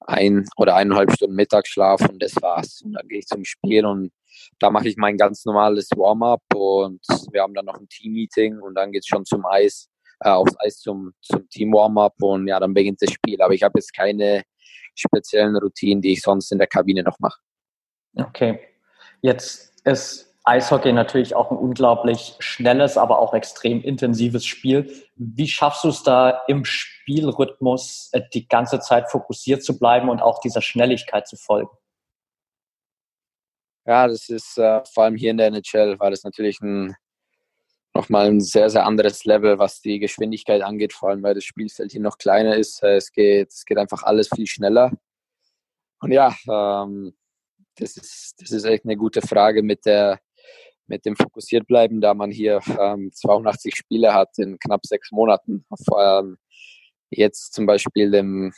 ein 0.00 0.46
oder 0.56 0.76
eineinhalb 0.76 1.12
Stunden 1.12 1.36
Mittagsschlaf 1.36 2.00
und 2.08 2.22
das 2.22 2.34
war's. 2.40 2.82
Und 2.82 2.92
dann 2.92 3.06
gehe 3.08 3.18
ich 3.18 3.26
zum 3.26 3.44
Spiel 3.44 3.84
und 3.84 4.12
da 4.58 4.70
mache 4.70 4.88
ich 4.88 4.96
mein 4.96 5.16
ganz 5.16 5.44
normales 5.44 5.88
Warm-up 5.94 6.42
und 6.54 7.00
wir 7.32 7.42
haben 7.42 7.54
dann 7.54 7.66
noch 7.66 7.78
ein 7.78 7.88
Team-Meeting 7.88 8.58
und 8.60 8.74
dann 8.74 8.92
geht 8.92 9.02
es 9.02 9.06
schon 9.06 9.24
zum 9.24 9.44
Eis, 9.46 9.88
äh, 10.20 10.30
aufs 10.30 10.54
Eis 10.60 10.78
zum, 10.78 11.12
zum 11.20 11.48
Team-Warm-up 11.48 12.14
und 12.20 12.48
ja, 12.48 12.58
dann 12.58 12.74
beginnt 12.74 13.02
das 13.02 13.12
Spiel. 13.12 13.40
Aber 13.42 13.54
ich 13.54 13.62
habe 13.62 13.78
jetzt 13.78 13.92
keine 13.94 14.42
speziellen 14.94 15.56
Routinen, 15.56 16.02
die 16.02 16.12
ich 16.12 16.22
sonst 16.22 16.50
in 16.52 16.58
der 16.58 16.66
Kabine 16.66 17.02
noch 17.02 17.18
mache. 17.18 17.40
Okay. 18.16 18.60
Jetzt 19.22 19.74
ist 19.84 20.29
Eishockey 20.44 20.92
natürlich 20.92 21.34
auch 21.34 21.50
ein 21.50 21.58
unglaublich 21.58 22.34
schnelles, 22.38 22.96
aber 22.96 23.18
auch 23.18 23.34
extrem 23.34 23.82
intensives 23.82 24.46
Spiel. 24.46 24.90
Wie 25.16 25.48
schaffst 25.48 25.84
du 25.84 25.88
es 25.88 26.02
da 26.02 26.42
im 26.48 26.64
Spielrhythmus 26.64 28.08
äh, 28.12 28.22
die 28.32 28.48
ganze 28.48 28.80
Zeit 28.80 29.10
fokussiert 29.10 29.62
zu 29.62 29.78
bleiben 29.78 30.08
und 30.08 30.20
auch 30.20 30.40
dieser 30.40 30.62
Schnelligkeit 30.62 31.28
zu 31.28 31.36
folgen? 31.36 31.70
Ja, 33.86 34.06
das 34.06 34.28
ist 34.28 34.56
äh, 34.58 34.82
vor 34.92 35.04
allem 35.04 35.16
hier 35.16 35.30
in 35.30 35.36
der 35.36 35.48
NHL 35.48 35.98
war 35.98 36.10
das 36.10 36.24
natürlich 36.24 36.60
ein 36.60 36.94
nochmal 37.94 38.26
ein 38.26 38.40
sehr, 38.40 38.70
sehr 38.70 38.86
anderes 38.86 39.24
Level, 39.24 39.58
was 39.58 39.80
die 39.80 39.98
Geschwindigkeit 39.98 40.62
angeht, 40.62 40.92
vor 40.92 41.10
allem 41.10 41.22
weil 41.22 41.34
das 41.34 41.44
Spielfeld 41.44 41.92
hier 41.92 42.00
noch 42.00 42.18
kleiner 42.18 42.56
ist. 42.56 42.82
Äh, 42.82 42.96
es 42.96 43.12
geht, 43.12 43.48
es 43.50 43.64
geht 43.64 43.78
einfach 43.78 44.02
alles 44.04 44.28
viel 44.34 44.46
schneller. 44.46 44.92
Und 46.00 46.12
ja, 46.12 46.34
ähm, 46.48 47.14
das, 47.76 47.96
ist, 47.96 48.40
das 48.40 48.52
ist 48.52 48.64
echt 48.64 48.84
eine 48.84 48.96
gute 48.96 49.22
Frage 49.22 49.62
mit, 49.62 49.84
der, 49.86 50.20
mit 50.90 51.06
dem 51.06 51.16
fokussiert 51.16 51.66
bleiben, 51.66 52.00
da 52.00 52.12
man 52.12 52.30
hier 52.30 52.60
ähm, 52.78 53.10
82 53.14 53.74
Spiele 53.74 54.12
hat 54.12 54.36
in 54.38 54.58
knapp 54.58 54.84
sechs 54.84 55.10
Monaten. 55.12 55.64
Allem 55.92 56.36
jetzt 57.08 57.54
zum 57.54 57.64
Beispiel 57.64 58.12
im, 58.14 58.52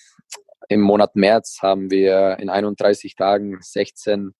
im 0.69 0.81
Monat 0.81 1.15
März 1.15 1.59
haben 1.63 1.91
wir 1.91 2.39
in 2.41 2.49
31 2.49 3.15
Tagen 3.15 3.59
16 3.61 4.33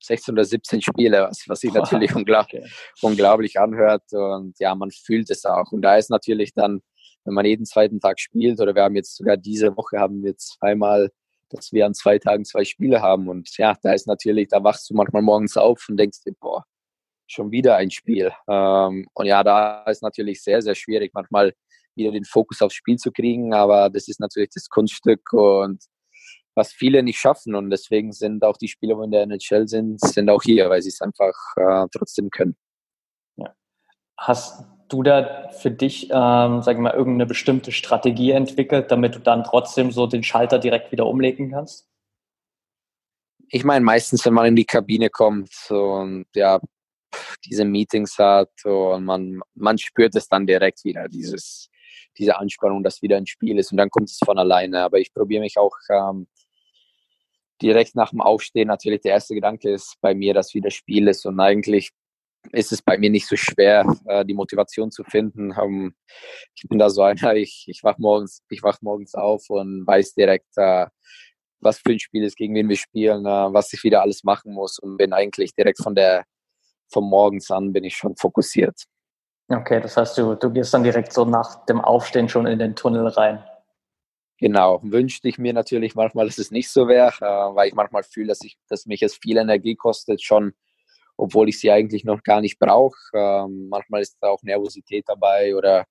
16 0.00 0.34
oder 0.34 0.44
17 0.44 0.80
Spiele, 0.80 1.22
was, 1.22 1.42
was 1.48 1.58
sich 1.58 1.72
natürlich 1.72 2.14
unglaublich, 2.14 2.62
okay. 2.62 2.70
unglaublich 3.02 3.58
anhört. 3.58 4.04
Und 4.12 4.54
ja, 4.60 4.72
man 4.76 4.92
fühlt 4.92 5.28
es 5.28 5.44
auch. 5.44 5.72
Und 5.72 5.82
da 5.82 5.96
ist 5.96 6.08
natürlich 6.08 6.54
dann 6.54 6.82
wenn 7.28 7.34
man 7.34 7.44
jeden 7.44 7.66
zweiten 7.66 8.00
Tag 8.00 8.18
spielt 8.18 8.58
oder 8.58 8.74
wir 8.74 8.82
haben 8.82 8.96
jetzt 8.96 9.16
sogar 9.16 9.36
diese 9.36 9.76
Woche 9.76 9.98
haben 9.98 10.22
wir 10.22 10.36
zweimal, 10.36 11.10
dass 11.50 11.72
wir 11.72 11.84
an 11.84 11.94
zwei 11.94 12.18
Tagen 12.18 12.44
zwei 12.44 12.64
Spiele 12.64 13.02
haben 13.02 13.28
und 13.28 13.56
ja, 13.58 13.76
da 13.82 13.92
ist 13.92 14.06
natürlich, 14.06 14.48
da 14.48 14.64
wachst 14.64 14.88
du 14.88 14.94
manchmal 14.94 15.22
morgens 15.22 15.56
auf 15.56 15.86
und 15.88 15.98
denkst 15.98 16.22
dir, 16.24 16.32
boah, 16.40 16.64
schon 17.28 17.52
wieder 17.52 17.76
ein 17.76 17.90
Spiel. 17.90 18.32
Ähm, 18.48 19.06
und 19.14 19.26
ja, 19.26 19.44
da 19.44 19.84
ist 19.84 20.02
natürlich 20.02 20.42
sehr, 20.42 20.62
sehr 20.62 20.74
schwierig, 20.74 21.12
manchmal 21.14 21.52
wieder 21.94 22.12
den 22.12 22.24
Fokus 22.24 22.62
aufs 22.62 22.74
Spiel 22.74 22.96
zu 22.96 23.12
kriegen, 23.12 23.54
aber 23.54 23.90
das 23.90 24.08
ist 24.08 24.20
natürlich 24.20 24.50
das 24.54 24.68
Kunststück 24.68 25.32
und 25.32 25.84
was 26.54 26.72
viele 26.72 27.02
nicht 27.02 27.18
schaffen 27.18 27.54
und 27.54 27.70
deswegen 27.70 28.12
sind 28.12 28.44
auch 28.44 28.56
die 28.56 28.68
Spieler, 28.68 28.96
die 28.96 29.04
in 29.04 29.10
der 29.12 29.22
NHL 29.22 29.68
sind, 29.68 30.00
sind 30.00 30.28
auch 30.28 30.42
hier, 30.42 30.68
weil 30.68 30.82
sie 30.82 30.88
es 30.88 31.00
einfach 31.00 31.34
äh, 31.56 31.86
trotzdem 31.96 32.30
können. 32.30 32.56
Ja. 33.36 33.54
Hast 34.16 34.64
du 34.88 35.02
da 35.02 35.50
für 35.50 35.70
dich, 35.70 36.04
ähm, 36.10 36.62
sag 36.62 36.74
ich 36.74 36.78
mal, 36.78 36.94
irgendeine 36.94 37.26
bestimmte 37.26 37.70
Strategie 37.70 38.32
entwickelt, 38.32 38.90
damit 38.90 39.14
du 39.14 39.20
dann 39.20 39.44
trotzdem 39.44 39.92
so 39.92 40.06
den 40.06 40.24
Schalter 40.24 40.58
direkt 40.58 40.90
wieder 40.90 41.06
umlegen 41.06 41.50
kannst? 41.52 41.88
Ich 43.50 43.64
meine, 43.64 43.84
meistens, 43.84 44.26
wenn 44.26 44.34
man 44.34 44.46
in 44.46 44.56
die 44.56 44.64
Kabine 44.64 45.10
kommt 45.10 45.50
und 45.70 46.26
ja, 46.34 46.60
diese 47.44 47.64
Meetings 47.64 48.18
hat 48.18 48.52
und 48.64 49.04
man, 49.04 49.40
man 49.54 49.78
spürt 49.78 50.14
es 50.16 50.28
dann 50.28 50.46
direkt 50.46 50.84
wieder, 50.84 51.08
dieses, 51.08 51.70
diese 52.16 52.38
Anspannung, 52.38 52.82
dass 52.82 53.02
wieder 53.02 53.16
ein 53.16 53.26
Spiel 53.26 53.58
ist 53.58 53.72
und 53.72 53.78
dann 53.78 53.90
kommt 53.90 54.10
es 54.10 54.18
von 54.24 54.38
alleine. 54.38 54.82
Aber 54.82 54.98
ich 54.98 55.12
probiere 55.12 55.42
mich 55.42 55.58
auch 55.58 55.76
ähm, 55.90 56.26
direkt 57.62 57.94
nach 57.94 58.10
dem 58.10 58.20
Aufstehen, 58.20 58.68
natürlich 58.68 59.00
der 59.02 59.12
erste 59.12 59.34
Gedanke 59.34 59.70
ist 59.70 59.96
bei 60.00 60.14
mir, 60.14 60.34
dass 60.34 60.54
wieder 60.54 60.70
Spiel 60.70 61.08
ist 61.08 61.26
und 61.26 61.40
eigentlich 61.40 61.90
ist 62.52 62.72
es 62.72 62.82
bei 62.82 62.96
mir 62.98 63.10
nicht 63.10 63.26
so 63.26 63.36
schwer, 63.36 63.84
äh, 64.06 64.24
die 64.24 64.34
Motivation 64.34 64.90
zu 64.90 65.04
finden. 65.04 65.52
Ähm, 65.60 65.94
ich 66.54 66.68
bin 66.68 66.78
da 66.78 66.88
so 66.90 67.02
einer, 67.02 67.34
ich, 67.34 67.64
ich 67.68 67.82
wach 67.82 67.98
morgens, 67.98 68.42
wach 68.62 68.80
morgens 68.80 69.14
auf 69.14 69.50
und 69.50 69.86
weiß 69.86 70.14
direkt, 70.14 70.56
äh, 70.56 70.86
was 71.60 71.78
für 71.78 71.92
ein 71.92 71.98
Spiel 71.98 72.22
ist, 72.24 72.36
gegen 72.36 72.54
wen 72.54 72.68
wir 72.68 72.76
spielen, 72.76 73.26
äh, 73.26 73.52
was 73.52 73.72
ich 73.72 73.82
wieder 73.82 74.02
alles 74.02 74.24
machen 74.24 74.52
muss 74.52 74.78
und 74.78 74.96
bin 74.96 75.12
eigentlich 75.12 75.54
direkt 75.54 75.82
von 75.82 75.94
der 75.94 76.24
von 76.90 77.04
morgens 77.04 77.50
an 77.50 77.72
bin 77.72 77.84
ich 77.84 77.96
schon 77.96 78.16
fokussiert. 78.16 78.84
Okay, 79.48 79.80
das 79.80 79.96
heißt, 79.96 80.18
du, 80.18 80.34
du 80.34 80.50
gehst 80.50 80.74
dann 80.74 80.84
direkt 80.84 81.12
so 81.12 81.24
nach 81.24 81.64
dem 81.66 81.80
Aufstehen 81.80 82.28
schon 82.28 82.46
in 82.46 82.58
den 82.58 82.76
Tunnel 82.76 83.06
rein. 83.06 83.42
Genau, 84.38 84.80
wünschte 84.82 85.28
ich 85.28 85.38
mir 85.38 85.52
natürlich 85.52 85.94
manchmal, 85.94 86.26
dass 86.26 86.38
es 86.38 86.50
nicht 86.50 86.70
so 86.70 86.86
wäre, 86.86 87.12
äh, 87.20 87.54
weil 87.56 87.68
ich 87.68 87.74
manchmal 87.74 88.04
fühle, 88.04 88.28
dass, 88.28 88.42
ich, 88.42 88.56
dass 88.68 88.86
mich 88.86 89.02
es 89.02 89.16
viel 89.16 89.36
Energie 89.36 89.74
kostet, 89.74 90.22
schon 90.22 90.52
obwohl 91.18 91.48
ich 91.48 91.58
sie 91.58 91.70
eigentlich 91.70 92.04
noch 92.04 92.22
gar 92.22 92.40
nicht 92.40 92.58
brauche. 92.58 92.96
Ähm, 93.12 93.68
manchmal 93.68 94.02
ist 94.02 94.16
da 94.20 94.28
auch 94.28 94.42
Nervosität 94.42 95.04
dabei 95.08 95.54
oder, 95.56 95.84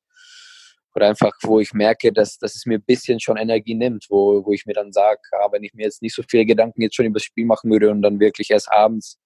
oder 0.96 1.10
einfach, 1.10 1.34
wo 1.44 1.60
ich 1.60 1.74
merke, 1.74 2.14
dass, 2.14 2.38
dass 2.38 2.56
es 2.56 2.66
mir 2.66 2.78
ein 2.78 2.86
bisschen 2.86 3.20
schon 3.20 3.36
Energie 3.38 3.76
nimmt, 3.76 4.06
wo, 4.10 4.46
wo 4.46 4.54
ich 4.54 4.66
mir 4.66 4.74
dann 4.74 4.94
sage, 4.94 5.20
ah, 5.34 5.50
wenn 5.52 5.64
ich 5.64 5.74
mir 5.74 5.84
jetzt 5.84 6.02
nicht 6.02 6.16
so 6.16 6.24
viele 6.28 6.46
Gedanken 6.46 6.82
jetzt 6.82 6.96
schon 6.96 7.06
über 7.06 7.20
das 7.20 7.26
Spiel 7.26 7.46
machen 7.46 7.70
würde 7.70 7.92
und 7.92 8.02
dann 8.02 8.20
wirklich 8.20 8.50
erst 8.50 8.72
abends 8.72 9.20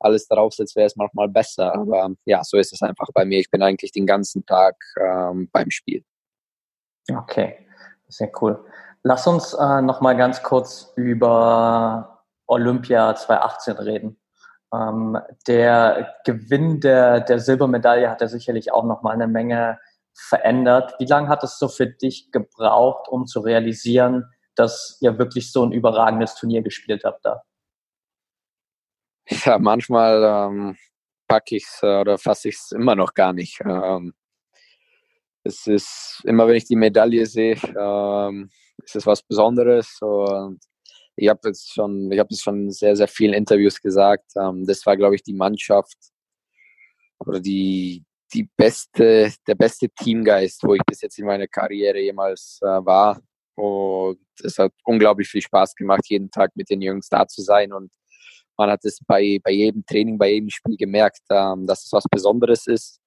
alles 0.00 0.26
darauf 0.26 0.52
setze, 0.54 0.76
wäre 0.76 0.86
es 0.86 0.96
manchmal 0.96 1.28
besser. 1.28 1.74
Aber 1.74 2.10
ja, 2.24 2.42
so 2.42 2.56
ist 2.56 2.72
es 2.72 2.82
einfach 2.82 3.08
bei 3.14 3.24
mir. 3.24 3.38
Ich 3.38 3.50
bin 3.50 3.62
eigentlich 3.62 3.92
den 3.92 4.06
ganzen 4.06 4.44
Tag 4.46 4.76
ähm, 5.00 5.48
beim 5.52 5.70
Spiel. 5.70 6.04
Okay, 7.10 7.66
sehr 8.08 8.30
cool. 8.40 8.64
Lass 9.02 9.26
uns 9.26 9.54
äh, 9.54 9.82
noch 9.82 10.00
mal 10.00 10.16
ganz 10.16 10.42
kurz 10.42 10.92
über 10.96 12.24
Olympia 12.46 13.14
2018 13.14 13.76
reden. 13.76 14.20
Ähm, 14.72 15.18
der 15.46 16.14
Gewinn 16.24 16.80
der, 16.80 17.20
der 17.20 17.38
Silbermedaille 17.38 18.10
hat 18.10 18.20
ja 18.20 18.28
sicherlich 18.28 18.72
auch 18.72 18.84
noch 18.84 19.02
mal 19.02 19.12
eine 19.12 19.26
Menge 19.26 19.78
verändert. 20.14 20.94
Wie 20.98 21.06
lange 21.06 21.28
hat 21.28 21.42
es 21.44 21.58
so 21.58 21.68
für 21.68 21.86
dich 21.86 22.30
gebraucht, 22.30 23.08
um 23.08 23.26
zu 23.26 23.40
realisieren, 23.40 24.26
dass 24.54 24.98
ihr 25.00 25.18
wirklich 25.18 25.52
so 25.52 25.64
ein 25.64 25.72
überragendes 25.72 26.34
Turnier 26.34 26.62
gespielt 26.62 27.04
habt 27.04 27.24
da? 27.24 27.42
Ja, 29.30 29.58
manchmal 29.58 30.22
ähm, 30.24 30.76
packe 31.28 31.56
ich 31.56 31.64
es 31.64 31.80
äh, 31.82 32.00
oder 32.00 32.18
fasse 32.18 32.48
ich 32.48 32.56
es 32.56 32.72
immer 32.72 32.96
noch 32.96 33.14
gar 33.14 33.32
nicht. 33.32 33.60
Ähm, 33.64 34.12
es 35.44 35.66
ist 35.66 36.20
immer, 36.24 36.46
wenn 36.48 36.56
ich 36.56 36.66
die 36.66 36.76
Medaille 36.76 37.24
sehe, 37.26 37.56
ähm, 37.78 38.50
ist 38.82 38.96
es 38.96 39.06
was 39.06 39.22
Besonderes 39.22 39.98
und 40.00 40.60
ich 41.16 41.28
habe 41.28 41.40
jetzt 41.48 41.72
schon, 41.72 42.10
ich 42.10 42.18
habe 42.18 42.28
es 42.32 42.40
schon 42.40 42.64
in 42.64 42.70
sehr, 42.70 42.96
sehr 42.96 43.08
vielen 43.08 43.34
Interviews 43.34 43.80
gesagt. 43.80 44.32
Ähm, 44.36 44.66
das 44.66 44.84
war, 44.86 44.96
glaube 44.96 45.14
ich, 45.14 45.22
die 45.22 45.34
Mannschaft 45.34 45.96
oder 47.18 47.40
die, 47.40 48.04
die 48.32 48.48
beste, 48.56 49.32
der 49.46 49.54
beste 49.54 49.88
Teamgeist, 49.90 50.62
wo 50.64 50.74
ich 50.74 50.82
bis 50.86 51.02
jetzt 51.02 51.18
in 51.18 51.26
meiner 51.26 51.46
Karriere 51.46 52.00
jemals 52.00 52.58
äh, 52.62 52.66
war. 52.66 53.20
Und 53.54 54.20
es 54.42 54.58
hat 54.58 54.72
unglaublich 54.84 55.28
viel 55.28 55.42
Spaß 55.42 55.74
gemacht, 55.74 56.02
jeden 56.08 56.30
Tag 56.30 56.52
mit 56.54 56.70
den 56.70 56.80
Jungs 56.80 57.08
da 57.08 57.26
zu 57.26 57.42
sein. 57.42 57.72
Und 57.72 57.90
man 58.60 58.70
hat 58.70 58.84
es 58.84 59.00
bei, 59.06 59.40
bei 59.42 59.52
jedem 59.52 59.84
Training, 59.86 60.18
bei 60.18 60.32
jedem 60.32 60.50
Spiel 60.50 60.76
gemerkt, 60.76 61.22
ähm, 61.30 61.66
dass 61.66 61.86
es 61.86 61.92
was 61.92 62.04
Besonderes 62.10 62.66
ist. 62.66 63.00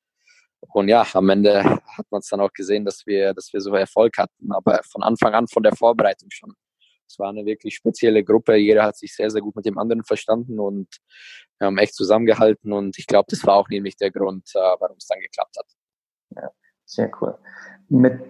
Und 0.74 0.88
ja, 0.88 1.06
am 1.14 1.30
Ende 1.30 1.64
hat 1.64 2.08
man 2.10 2.20
es 2.20 2.28
dann 2.28 2.40
auch 2.40 2.52
gesehen, 2.52 2.86
dass 2.86 3.06
wir, 3.06 3.36
dass 3.36 3.54
wir 3.54 3.62
so 3.62 3.72
Erfolg 3.76 4.18
hatten. 4.18 4.52
Aber 4.52 4.82
von 4.92 5.04
Anfang 5.04 5.36
an, 5.36 5.48
von 5.48 5.62
der 5.62 5.76
Vorbereitung 5.76 6.30
schon. 6.32 6.54
Es 7.08 7.20
war 7.20 7.30
eine 7.30 7.46
wirklich 7.46 7.76
spezielle 7.76 8.24
Gruppe. 8.24 8.56
Jeder 8.56 8.84
hat 8.84 8.98
sich 8.98 9.16
sehr, 9.16 9.30
sehr 9.30 9.42
gut 9.42 9.56
mit 9.56 9.68
dem 9.68 9.78
anderen 9.78 10.04
verstanden 10.04 10.60
und 10.60 10.88
wir 11.60 11.68
haben 11.68 11.78
echt 11.78 11.94
zusammengehalten. 11.94 12.74
Und 12.74 12.98
ich 12.98 13.06
glaube, 13.06 13.28
das 13.30 13.46
war 13.46 13.56
auch 13.56 13.70
nämlich 13.70 13.96
der 13.98 14.10
Grund, 14.10 14.50
äh, 14.56 14.60
warum 14.80 14.98
es 14.98 15.06
dann 15.06 15.20
geklappt 15.20 15.56
hat. 15.60 15.68
Ja, 16.36 16.50
sehr 16.86 17.12
cool. 17.22 17.38
Mit 17.90 18.24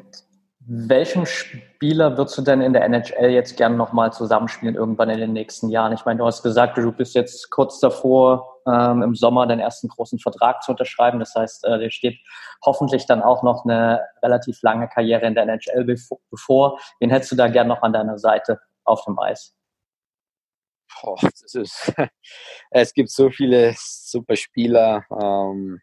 welchem 0.66 1.26
Spieler 1.26 2.18
würdest 2.18 2.38
du 2.38 2.42
denn 2.42 2.62
in 2.62 2.74
der 2.74 2.84
NHL 2.86 3.30
jetzt 3.32 3.58
gerne 3.58 3.76
nochmal 3.76 4.14
zusammenspielen, 4.14 4.76
irgendwann 4.76 5.10
in 5.10 5.20
den 5.20 5.34
nächsten 5.34 5.70
Jahren? 5.70 5.94
Ich 5.94 6.06
meine, 6.06 6.20
du 6.20 6.26
hast 6.26 6.44
gesagt, 6.44 6.78
du 6.78 6.92
bist 6.92 7.16
jetzt 7.16 7.50
kurz 7.50 7.80
davor, 7.80 8.60
ähm, 8.66 9.02
im 9.02 9.16
Sommer 9.16 9.46
deinen 9.46 9.60
ersten 9.60 9.90
großen 9.90 10.20
Vertrag 10.20 10.64
zu 10.64 10.72
unterschreiben. 10.72 11.20
Das 11.20 11.36
heißt, 11.36 11.66
äh, 11.66 11.80
dir 11.80 11.92
steht 11.92 12.18
hoffentlich 12.66 13.06
dann 13.06 13.22
auch 13.22 13.44
noch 13.44 13.66
eine 13.66 14.02
relativ 14.22 14.62
lange 14.62 14.88
Karriere 14.88 15.26
in 15.26 15.36
der 15.36 15.44
NHL 15.44 15.86
bevor. 16.30 16.80
Wen 17.00 17.10
hättest 17.10 17.34
du 17.34 17.36
da 17.36 17.48
gerne 17.48 17.70
noch 17.70 17.82
an 17.82 17.94
deiner 17.94 18.18
Seite 18.18 18.60
auf 18.86 19.04
dem 19.06 19.20
Eis? 19.20 19.56
Boah, 21.02 21.18
ist, 21.24 21.94
es 22.72 22.94
gibt 22.94 23.10
so 23.10 23.30
viele 23.30 23.74
super 23.78 24.36
Spieler. 24.36 25.04
Ähm, 25.12 25.82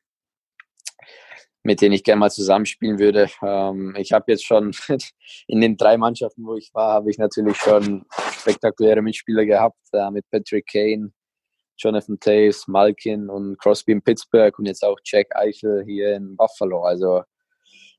mit 1.63 1.81
denen 1.81 1.95
ich 1.95 2.05
gerne 2.05 2.21
mal 2.21 2.31
zusammenspielen 2.31 2.99
würde. 2.99 3.29
Ähm, 3.43 3.95
ich 3.99 4.13
habe 4.13 4.33
jetzt 4.33 4.45
schon 4.45 4.73
in 5.47 5.61
den 5.61 5.77
drei 5.77 5.97
Mannschaften, 5.97 6.45
wo 6.45 6.57
ich 6.57 6.71
war, 6.73 6.95
habe 6.95 7.11
ich 7.11 7.19
natürlich 7.19 7.57
schon 7.57 8.07
spektakuläre 8.33 9.03
Mitspieler 9.03 9.45
gehabt, 9.45 9.79
äh, 9.93 10.11
mit 10.11 10.25
Patrick 10.31 10.67
Kane, 10.67 11.13
Jonathan 11.77 12.19
Taves, 12.21 12.67
Malkin 12.69 13.29
und 13.29 13.59
Crosby 13.59 13.93
in 13.93 14.03
Pittsburgh 14.03 14.59
und 14.59 14.67
jetzt 14.67 14.85
auch 14.85 14.99
Jack 15.05 15.35
Eichel 15.37 15.85
hier 15.85 16.17
in 16.17 16.37
Buffalo. 16.37 16.83
Also 16.83 17.23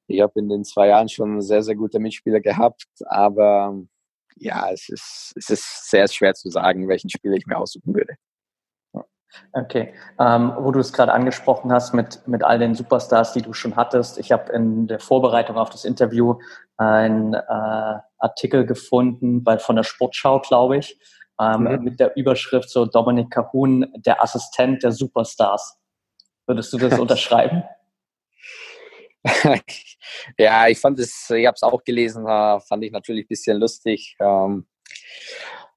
ich 0.08 0.22
habe 0.22 0.40
in 0.40 0.50
den 0.50 0.64
zwei 0.64 0.88
Jahren 0.88 1.10
schon 1.10 1.42
sehr, 1.42 1.64
sehr 1.64 1.76
gute 1.76 2.00
Mitspieler 2.00 2.42
gehabt, 2.42 2.86
aber 3.06 3.80
ja, 4.38 4.72
es 4.72 4.90
ist, 4.90 5.34
es 5.36 5.50
ist 5.50 5.90
sehr 5.90 6.08
schwer 6.08 6.34
zu 6.34 6.50
sagen, 6.50 6.88
welchen 6.88 7.10
Spieler 7.10 7.36
ich 7.36 7.46
mir 7.46 7.58
aussuchen 7.58 7.94
würde. 7.94 8.16
Okay, 9.54 9.94
ähm, 10.20 10.54
wo 10.58 10.72
du 10.72 10.80
es 10.80 10.94
gerade 10.94 11.14
angesprochen 11.14 11.72
hast 11.72 11.94
mit, 11.94 12.28
mit 12.28 12.44
all 12.44 12.60
den 12.60 12.76
Superstars, 12.76 13.34
die 13.34 13.42
du 13.42 13.54
schon 13.54 13.76
hattest. 13.76 14.18
Ich 14.18 14.32
habe 14.32 14.52
in 14.52 14.88
der 14.88 15.00
Vorbereitung 15.00 15.58
auf 15.58 15.70
das 15.70 15.86
Interview 15.86 16.40
einen 16.78 17.34
äh, 17.34 18.00
Artikel 18.18 18.66
gefunden 18.66 19.44
bei, 19.44 19.58
von 19.58 19.76
der 19.76 19.84
Sportschau, 19.84 20.40
glaube 20.40 20.78
ich, 20.78 21.00
ähm, 21.40 21.64
mhm. 21.64 21.84
mit 21.84 22.00
der 22.00 22.16
Überschrift 22.16 22.70
so 22.70 22.86
Dominik 22.86 23.32
Cahun, 23.32 23.92
der 23.96 24.22
Assistent 24.22 24.84
der 24.84 24.92
Superstars. 24.92 25.78
Würdest 26.46 26.74
du 26.74 26.78
das 26.78 27.00
unterschreiben? 27.00 27.64
ja, 30.38 30.68
ich 30.68 30.80
fand 30.80 31.00
es, 31.00 31.30
ich 31.30 31.46
habe 31.46 31.56
es 31.56 31.64
auch 31.64 31.84
gelesen, 31.84 32.26
fand 32.26 32.84
ich 32.84 32.92
natürlich 32.92 33.26
ein 33.26 33.30
bisschen 33.30 33.60
lustig. 33.60 34.16
Ähm, 34.20 34.66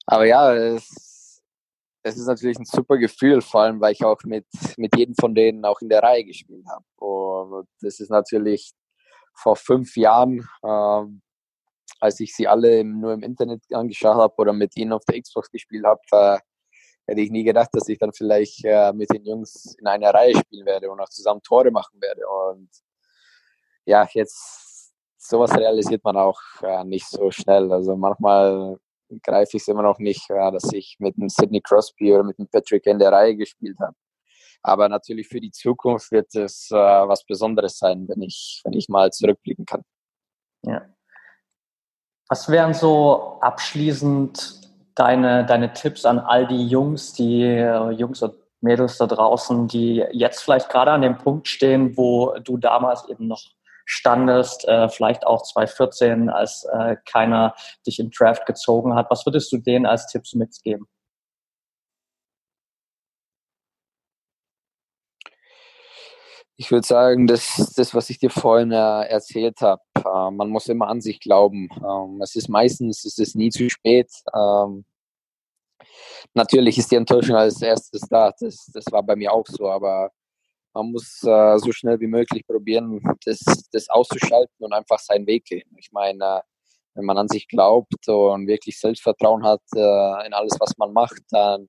aber 0.07 0.27
ja, 0.27 0.55
es 0.55 1.14
es 2.05 2.19
ist 2.19 2.27
natürlich 2.27 2.59
ein 2.59 2.67
super 2.67 2.99
Gefühl, 2.99 3.41
vor 3.41 3.63
allem 3.63 3.81
weil 3.81 3.93
ich 3.93 4.05
auch 4.05 4.23
mit, 4.25 4.47
mit 4.77 4.95
jedem 4.97 5.15
von 5.15 5.35
denen 5.35 5.65
auch 5.65 5.81
in 5.81 5.89
der 5.89 6.03
Reihe 6.03 6.25
gespielt 6.25 6.67
habe. 6.69 6.85
Und 6.97 7.67
das 7.81 7.99
ist 7.99 8.11
natürlich 8.11 8.73
vor 9.35 9.57
fünf 9.57 9.97
Jahren, 9.97 10.47
äh, 10.63 11.05
als 12.01 12.21
ich 12.21 12.35
sie 12.35 12.47
alle 12.47 12.85
nur 12.85 13.15
im 13.15 13.23
Internet 13.23 13.63
angeschaut 13.73 14.17
habe 14.17 14.35
oder 14.37 14.53
mit 14.53 14.77
ihnen 14.77 14.93
auf 14.93 15.05
der 15.07 15.21
Xbox 15.21 15.51
gespielt 15.51 15.87
habe, 15.87 16.01
äh, 16.13 16.39
hätte 17.07 17.21
ich 17.23 17.31
nie 17.31 17.43
gedacht, 17.45 17.71
dass 17.73 17.89
ich 17.89 17.99
dann 17.99 18.13
vielleicht 18.13 18.65
äh, 18.65 18.93
mit 18.93 19.11
den 19.11 19.25
Jungs 19.25 19.75
in 19.79 19.87
einer 19.87 20.13
Reihe 20.13 20.37
spielen 20.37 20.67
werde 20.67 20.91
und 20.91 21.01
auch 21.01 21.09
zusammen 21.09 21.43
Tore 21.43 21.71
machen 21.71 22.01
werde. 22.03 22.23
Und 22.29 22.69
ja, 23.87 24.07
jetzt 24.13 24.93
sowas 25.17 25.57
realisiert 25.57 26.05
man 26.05 26.19
auch 26.19 26.41
äh, 26.63 26.85
nicht 26.85 27.09
so 27.09 27.31
schnell. 27.31 27.73
Also 27.73 27.97
manchmal 27.97 28.79
greife 29.23 29.57
ich 29.57 29.63
es 29.63 29.69
immer 29.69 29.83
noch 29.83 29.99
nicht, 29.99 30.29
ja, 30.29 30.51
dass 30.51 30.73
ich 30.73 30.97
mit 30.99 31.17
dem 31.17 31.29
Sidney 31.29 31.61
Crosby 31.61 32.13
oder 32.13 32.25
mit 32.25 32.39
dem 32.39 32.49
Patrick 32.49 32.87
in 32.87 32.99
der 32.99 33.13
Reihe 33.13 33.37
gespielt 33.37 33.79
habe. 33.81 33.95
Aber 34.63 34.89
natürlich 34.89 35.29
für 35.29 35.41
die 35.41 35.51
Zukunft 35.51 36.11
wird 36.11 36.35
es 36.35 36.71
äh, 36.71 36.75
was 36.75 37.25
Besonderes 37.25 37.79
sein, 37.79 38.09
wenn 38.09 38.23
ich, 38.23 38.63
wenn 38.65 38.73
ich 38.73 38.89
mal 38.89 39.11
zurückblicken 39.11 39.67
kann. 39.67 39.83
Ja. 40.63 40.87
Was 42.29 42.49
wären 42.49 42.73
so 42.73 43.39
abschließend 43.43 44.63
deine, 44.95 45.45
deine 45.45 45.73
Tipps 45.75 46.07
an 46.07 46.19
all 46.19 46.47
die 46.47 46.67
Jungs, 46.67 47.13
die 47.13 47.43
äh, 47.43 47.91
Jungs 47.91 48.23
und 48.23 48.35
Mädels 48.63 48.97
da 48.97 49.07
draußen, 49.07 49.69
die 49.69 50.03
jetzt 50.13 50.43
vielleicht 50.43 50.71
gerade 50.71 50.93
an 50.93 51.03
dem 51.03 51.19
Punkt 51.19 51.47
stehen, 51.47 51.97
wo 51.97 52.35
du 52.43 52.57
damals 52.57 53.07
eben 53.11 53.29
noch 53.29 53.43
standest, 53.85 54.67
äh, 54.67 54.89
vielleicht 54.89 55.27
auch 55.27 55.43
2014, 55.43 56.31
als 56.31 56.65
äh, 56.73 56.97
keiner 57.05 57.55
dich 57.87 57.99
im 57.99 58.11
Draft 58.11 58.47
gezogen 58.47 58.95
hat. 58.95 59.11
Was 59.11 59.27
würdest 59.27 59.53
du 59.53 59.59
denen 59.59 59.87
als 59.87 60.07
Tipps 60.07 60.35
mitgeben? 60.35 60.87
Ich 66.57 66.71
würde 66.71 66.87
sagen, 66.87 67.27
dass 67.27 67.73
das, 67.77 67.95
was 67.95 68.11
ich 68.11 68.19
dir 68.19 68.31
vorhin 68.31 68.71
äh, 68.71 68.77
erzählt 69.09 69.61
habe, 69.61 69.83
äh, 69.97 70.31
man 70.31 70.49
muss 70.51 70.69
immer 70.69 70.87
an 70.89 71.01
sich 71.01 71.19
glauben. 71.19 71.69
Ähm, 71.77 72.21
es 72.23 72.37
ist 72.37 72.49
meistens, 72.49 73.05
es 73.05 73.19
ist 73.19 73.35
nie 73.35 73.51
zu 73.51 73.69
spät. 73.69 74.11
Ähm, 74.33 74.85
natürlich 76.35 76.79
ist 76.79 76.93
die 76.93 76.97
Enttäuschung 76.97 77.37
als 77.37 77.61
erstes 77.61 78.03
da. 78.09 78.33
Das, 78.39 78.71
das 78.73 78.85
war 78.91 79.03
bei 79.03 79.17
mir 79.17 79.33
auch 79.33 79.47
so, 79.47 79.69
aber 79.69 80.13
man 80.75 80.91
muss 80.91 81.23
äh, 81.23 81.59
so 81.59 81.73
schnell 81.73 82.01
wie 82.01 82.09
möglich 82.09 82.47
probieren, 82.47 83.01
das, 83.25 83.41
das 83.73 83.89
auszuschalten 83.89 84.57
und 84.59 84.73
einfach 84.73 84.99
seinen 84.99 85.27
Weg 85.27 85.45
gehen. 85.45 85.71
Ich 85.79 85.93
meine, 85.93 86.43
wenn 86.95 87.05
man 87.05 87.17
an 87.17 87.29
sich 87.29 87.49
glaubt 87.49 88.09
und 88.09 88.47
wirklich 88.47 88.79
Selbstvertrauen 88.79 89.45
hat 89.45 89.63
äh, 89.75 90.27
in 90.27 90.35
alles, 90.35 90.57
was 90.59 90.77
man 90.77 90.93
macht, 90.93 91.23
dann, 91.31 91.69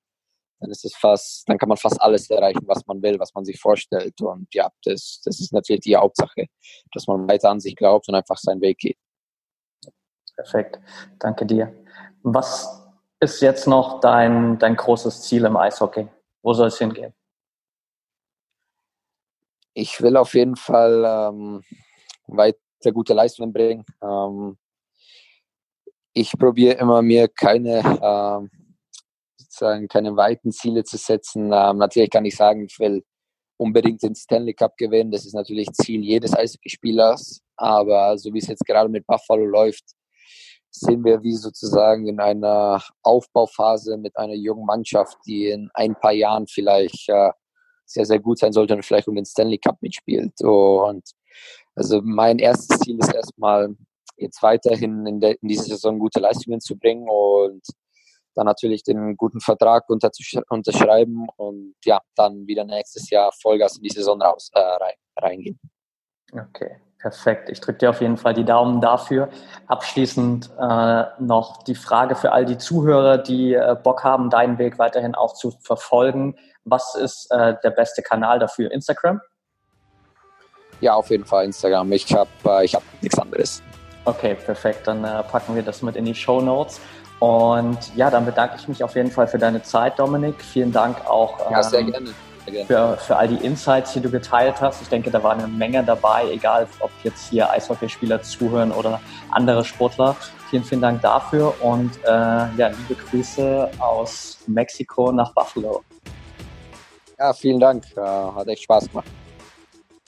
dann 0.60 0.72
ist 0.72 0.86
es 0.86 0.96
fast, 0.96 1.48
dann 1.48 1.58
kann 1.58 1.70
man 1.70 1.78
fast 1.78 2.02
alles 2.02 2.30
erreichen, 2.30 2.64
was 2.66 2.86
man 2.88 3.02
will, 3.02 3.20
was 3.20 3.34
man 3.34 3.46
sich 3.46 3.60
vorstellt. 3.60 4.20
Und 4.22 4.48
ja, 4.54 4.70
das, 4.84 5.22
das 5.24 5.40
ist 5.40 5.54
natürlich 5.54 5.82
die 5.82 5.96
Hauptsache, 5.96 6.48
dass 6.92 7.08
man 7.08 7.28
weiter 7.28 7.50
an 7.50 7.60
sich 7.60 7.76
glaubt 7.76 8.08
und 8.08 8.16
einfach 8.16 8.38
seinen 8.38 8.62
Weg 8.62 8.80
geht. 8.80 8.98
Perfekt, 10.36 10.80
danke 11.20 11.46
dir. 11.46 11.74
Was 12.24 12.84
ist 13.20 13.42
jetzt 13.42 13.68
noch 13.68 14.00
dein, 14.00 14.58
dein 14.60 14.76
großes 14.76 15.22
Ziel 15.22 15.46
im 15.46 15.56
Eishockey? 15.56 16.08
Wo 16.42 16.54
soll 16.54 16.68
es 16.68 16.78
hingehen? 16.78 17.14
Ich 19.76 20.02
will 20.02 20.16
auf 20.16 20.34
jeden 20.34 20.56
Fall 20.56 21.04
ähm, 21.06 21.62
weiter 22.28 22.58
gute 22.94 23.14
Leistungen 23.14 23.52
bringen. 23.52 23.86
Ähm, 24.02 24.58
ich 26.14 26.32
probiere 26.32 26.76
immer 26.76 27.02
mir 27.02 27.28
keine 27.28 27.80
ähm, 28.02 28.50
sozusagen 29.38 29.88
keine 29.90 30.16
weiten 30.16 30.54
Ziele 30.54 30.86
zu 30.86 30.98
setzen. 30.98 31.52
Ähm, 31.54 31.78
natürlich 31.78 32.10
kann 32.10 32.24
ich 32.24 32.38
sagen, 32.38 32.66
ich 32.66 32.80
will 32.80 33.04
unbedingt 33.58 34.02
den 34.02 34.16
Stanley 34.16 34.54
Cup 34.54 34.78
gewinnen. 34.78 35.12
Das 35.12 35.26
ist 35.26 35.34
natürlich 35.34 35.68
Ziel 35.74 36.02
jedes 36.02 36.34
Eishockeyspielers. 36.34 37.42
Aber 37.58 38.18
so 38.18 38.34
wie 38.34 38.40
es 38.40 38.48
jetzt 38.48 38.66
gerade 38.66 38.90
mit 38.90 39.06
Buffalo 39.06 39.46
läuft, 39.46 39.84
sehen 40.72 41.04
wir 41.04 41.22
wie 41.22 41.34
sozusagen 41.34 42.08
in 42.08 42.20
einer 42.22 42.82
Aufbauphase 43.02 43.98
mit 43.98 44.16
einer 44.18 44.36
jungen 44.36 44.66
Mannschaft, 44.66 45.18
die 45.26 45.50
in 45.50 45.70
ein 45.74 45.96
paar 45.96 46.14
Jahren 46.14 46.48
vielleicht 46.48 47.10
äh, 47.10 47.32
sehr, 47.86 48.06
sehr 48.06 48.20
gut 48.20 48.40
sein 48.40 48.54
sollte 48.54 48.76
und 48.76 48.84
vielleicht 48.84 49.08
um 49.08 49.16
den 49.16 49.26
Stanley 49.26 49.58
Cup 49.58 49.82
mitspielt. 49.82 50.42
Und 50.42 51.04
also 51.76 52.02
mein 52.04 52.40
erstes 52.40 52.80
Ziel 52.80 52.98
ist 53.00 53.14
erstmal 53.14 53.76
jetzt 54.18 54.42
weiterhin 54.42 55.06
in, 55.06 55.20
der, 55.20 55.42
in 55.42 55.48
dieser 55.48 55.64
Saison 55.64 56.00
gute 56.00 56.20
Leistungen 56.20 56.62
zu 56.62 56.78
bringen 56.78 57.08
und 57.10 57.62
dann 58.36 58.46
natürlich 58.46 58.84
den 58.84 59.16
guten 59.16 59.40
Vertrag 59.40 59.86
unterschreiben 59.90 61.28
und 61.38 61.76
ja, 61.86 62.00
dann 62.16 62.48
wieder 62.48 62.66
nächstes 62.66 63.10
Jahr 63.10 63.32
Vollgas 63.32 63.78
in 63.78 63.84
die 63.84 63.90
Saison 63.90 64.22
raus, 64.22 64.52
äh, 64.54 64.94
reingehen. 65.22 65.60
Okay. 66.32 66.78
Perfekt. 67.06 67.50
Ich 67.50 67.62
drücke 67.62 67.78
dir 67.78 67.90
auf 67.92 68.02
jeden 68.02 68.18
Fall 68.18 68.34
die 68.34 68.46
Daumen 68.46 68.82
dafür. 68.82 69.30
Abschließend 69.68 70.50
äh, 70.60 71.04
noch 71.20 71.62
die 71.62 71.76
Frage 71.76 72.16
für 72.16 72.32
all 72.32 72.46
die 72.46 72.58
Zuhörer, 72.58 73.20
die 73.20 73.54
äh, 73.54 73.76
Bock 73.82 74.04
haben, 74.04 74.32
deinen 74.32 74.58
Weg 74.58 74.80
weiterhin 74.80 75.14
auch 75.14 75.36
zu 75.36 75.52
verfolgen. 75.52 76.36
Was 76.66 76.96
ist 76.96 77.32
äh, 77.32 77.56
der 77.64 77.70
beste 77.70 78.02
Kanal 78.02 78.40
dafür? 78.40 78.72
Instagram? 78.72 79.22
Ja, 80.82 80.96
auf 80.96 81.10
jeden 81.10 81.26
Fall 81.26 81.46
Instagram. 81.46 81.92
Ich 81.92 82.14
habe 82.14 82.30
äh, 82.44 82.68
hab 82.68 82.84
nichts 83.02 83.18
anderes. 83.18 83.62
Okay, 84.04 84.36
perfekt. 84.36 84.88
Dann 84.88 85.04
äh, 85.04 85.24
packen 85.24 85.56
wir 85.56 85.64
das 85.64 85.82
mit 85.82 85.96
in 85.96 86.06
die 86.06 86.16
Show 86.16 86.42
Notes. 86.42 86.80
Und 87.20 87.96
ja, 87.96 88.12
dann 88.12 88.26
bedanke 88.26 88.58
ich 88.60 88.68
mich 88.68 88.84
auf 88.84 88.96
jeden 88.96 89.10
Fall 89.10 89.28
für 89.28 89.40
deine 89.40 89.64
Zeit, 89.64 89.98
Dominik. 89.98 90.42
Vielen 90.42 90.72
Dank 90.72 91.06
auch. 91.08 91.40
Ähm, 91.48 91.52
ja, 91.52 91.64
sehr 91.64 91.80
ähm, 91.80 91.92
gerne 91.92 92.14
für, 92.68 92.98
für 92.98 93.16
all 93.16 93.28
die 93.28 93.44
Insights, 93.44 93.94
die 93.94 94.02
du 94.02 94.10
geteilt 94.10 94.62
hast. 94.62 94.82
Ich 94.82 94.90
denke, 94.90 95.12
da 95.12 95.24
war 95.24 95.34
eine 95.34 95.48
Menge 95.48 95.84
dabei, 95.84 96.30
egal 96.32 96.68
ob 96.80 96.92
jetzt 97.04 97.30
hier 97.30 97.50
Eishockeyspieler 97.50 98.22
zuhören 98.22 98.72
oder 98.72 99.02
andere 99.32 99.66
Sportler. 99.66 100.16
Vielen, 100.50 100.64
vielen 100.64 100.82
Dank 100.82 101.02
dafür 101.02 101.54
und 101.62 101.92
äh, 102.04 102.08
ja, 102.08 102.68
liebe 102.68 102.96
Grüße 102.96 103.72
aus 103.80 104.38
Mexiko 104.48 105.12
nach 105.12 105.34
Buffalo. 105.34 105.84
Ja, 107.18 107.34
vielen 107.34 107.60
Dank. 107.60 107.86
Äh, 107.96 108.02
hat 108.02 108.48
echt 108.48 108.64
Spaß 108.64 108.90
gemacht. 108.90 109.08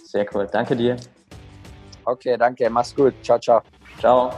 Sehr 0.03 0.25
cool. 0.33 0.47
Danke 0.51 0.75
dir. 0.75 0.97
Okay, 2.05 2.37
danke. 2.37 2.69
Mach's 2.69 2.95
gut. 2.95 3.13
Ciao, 3.23 3.39
ciao. 3.39 3.61
Ciao. 3.99 4.31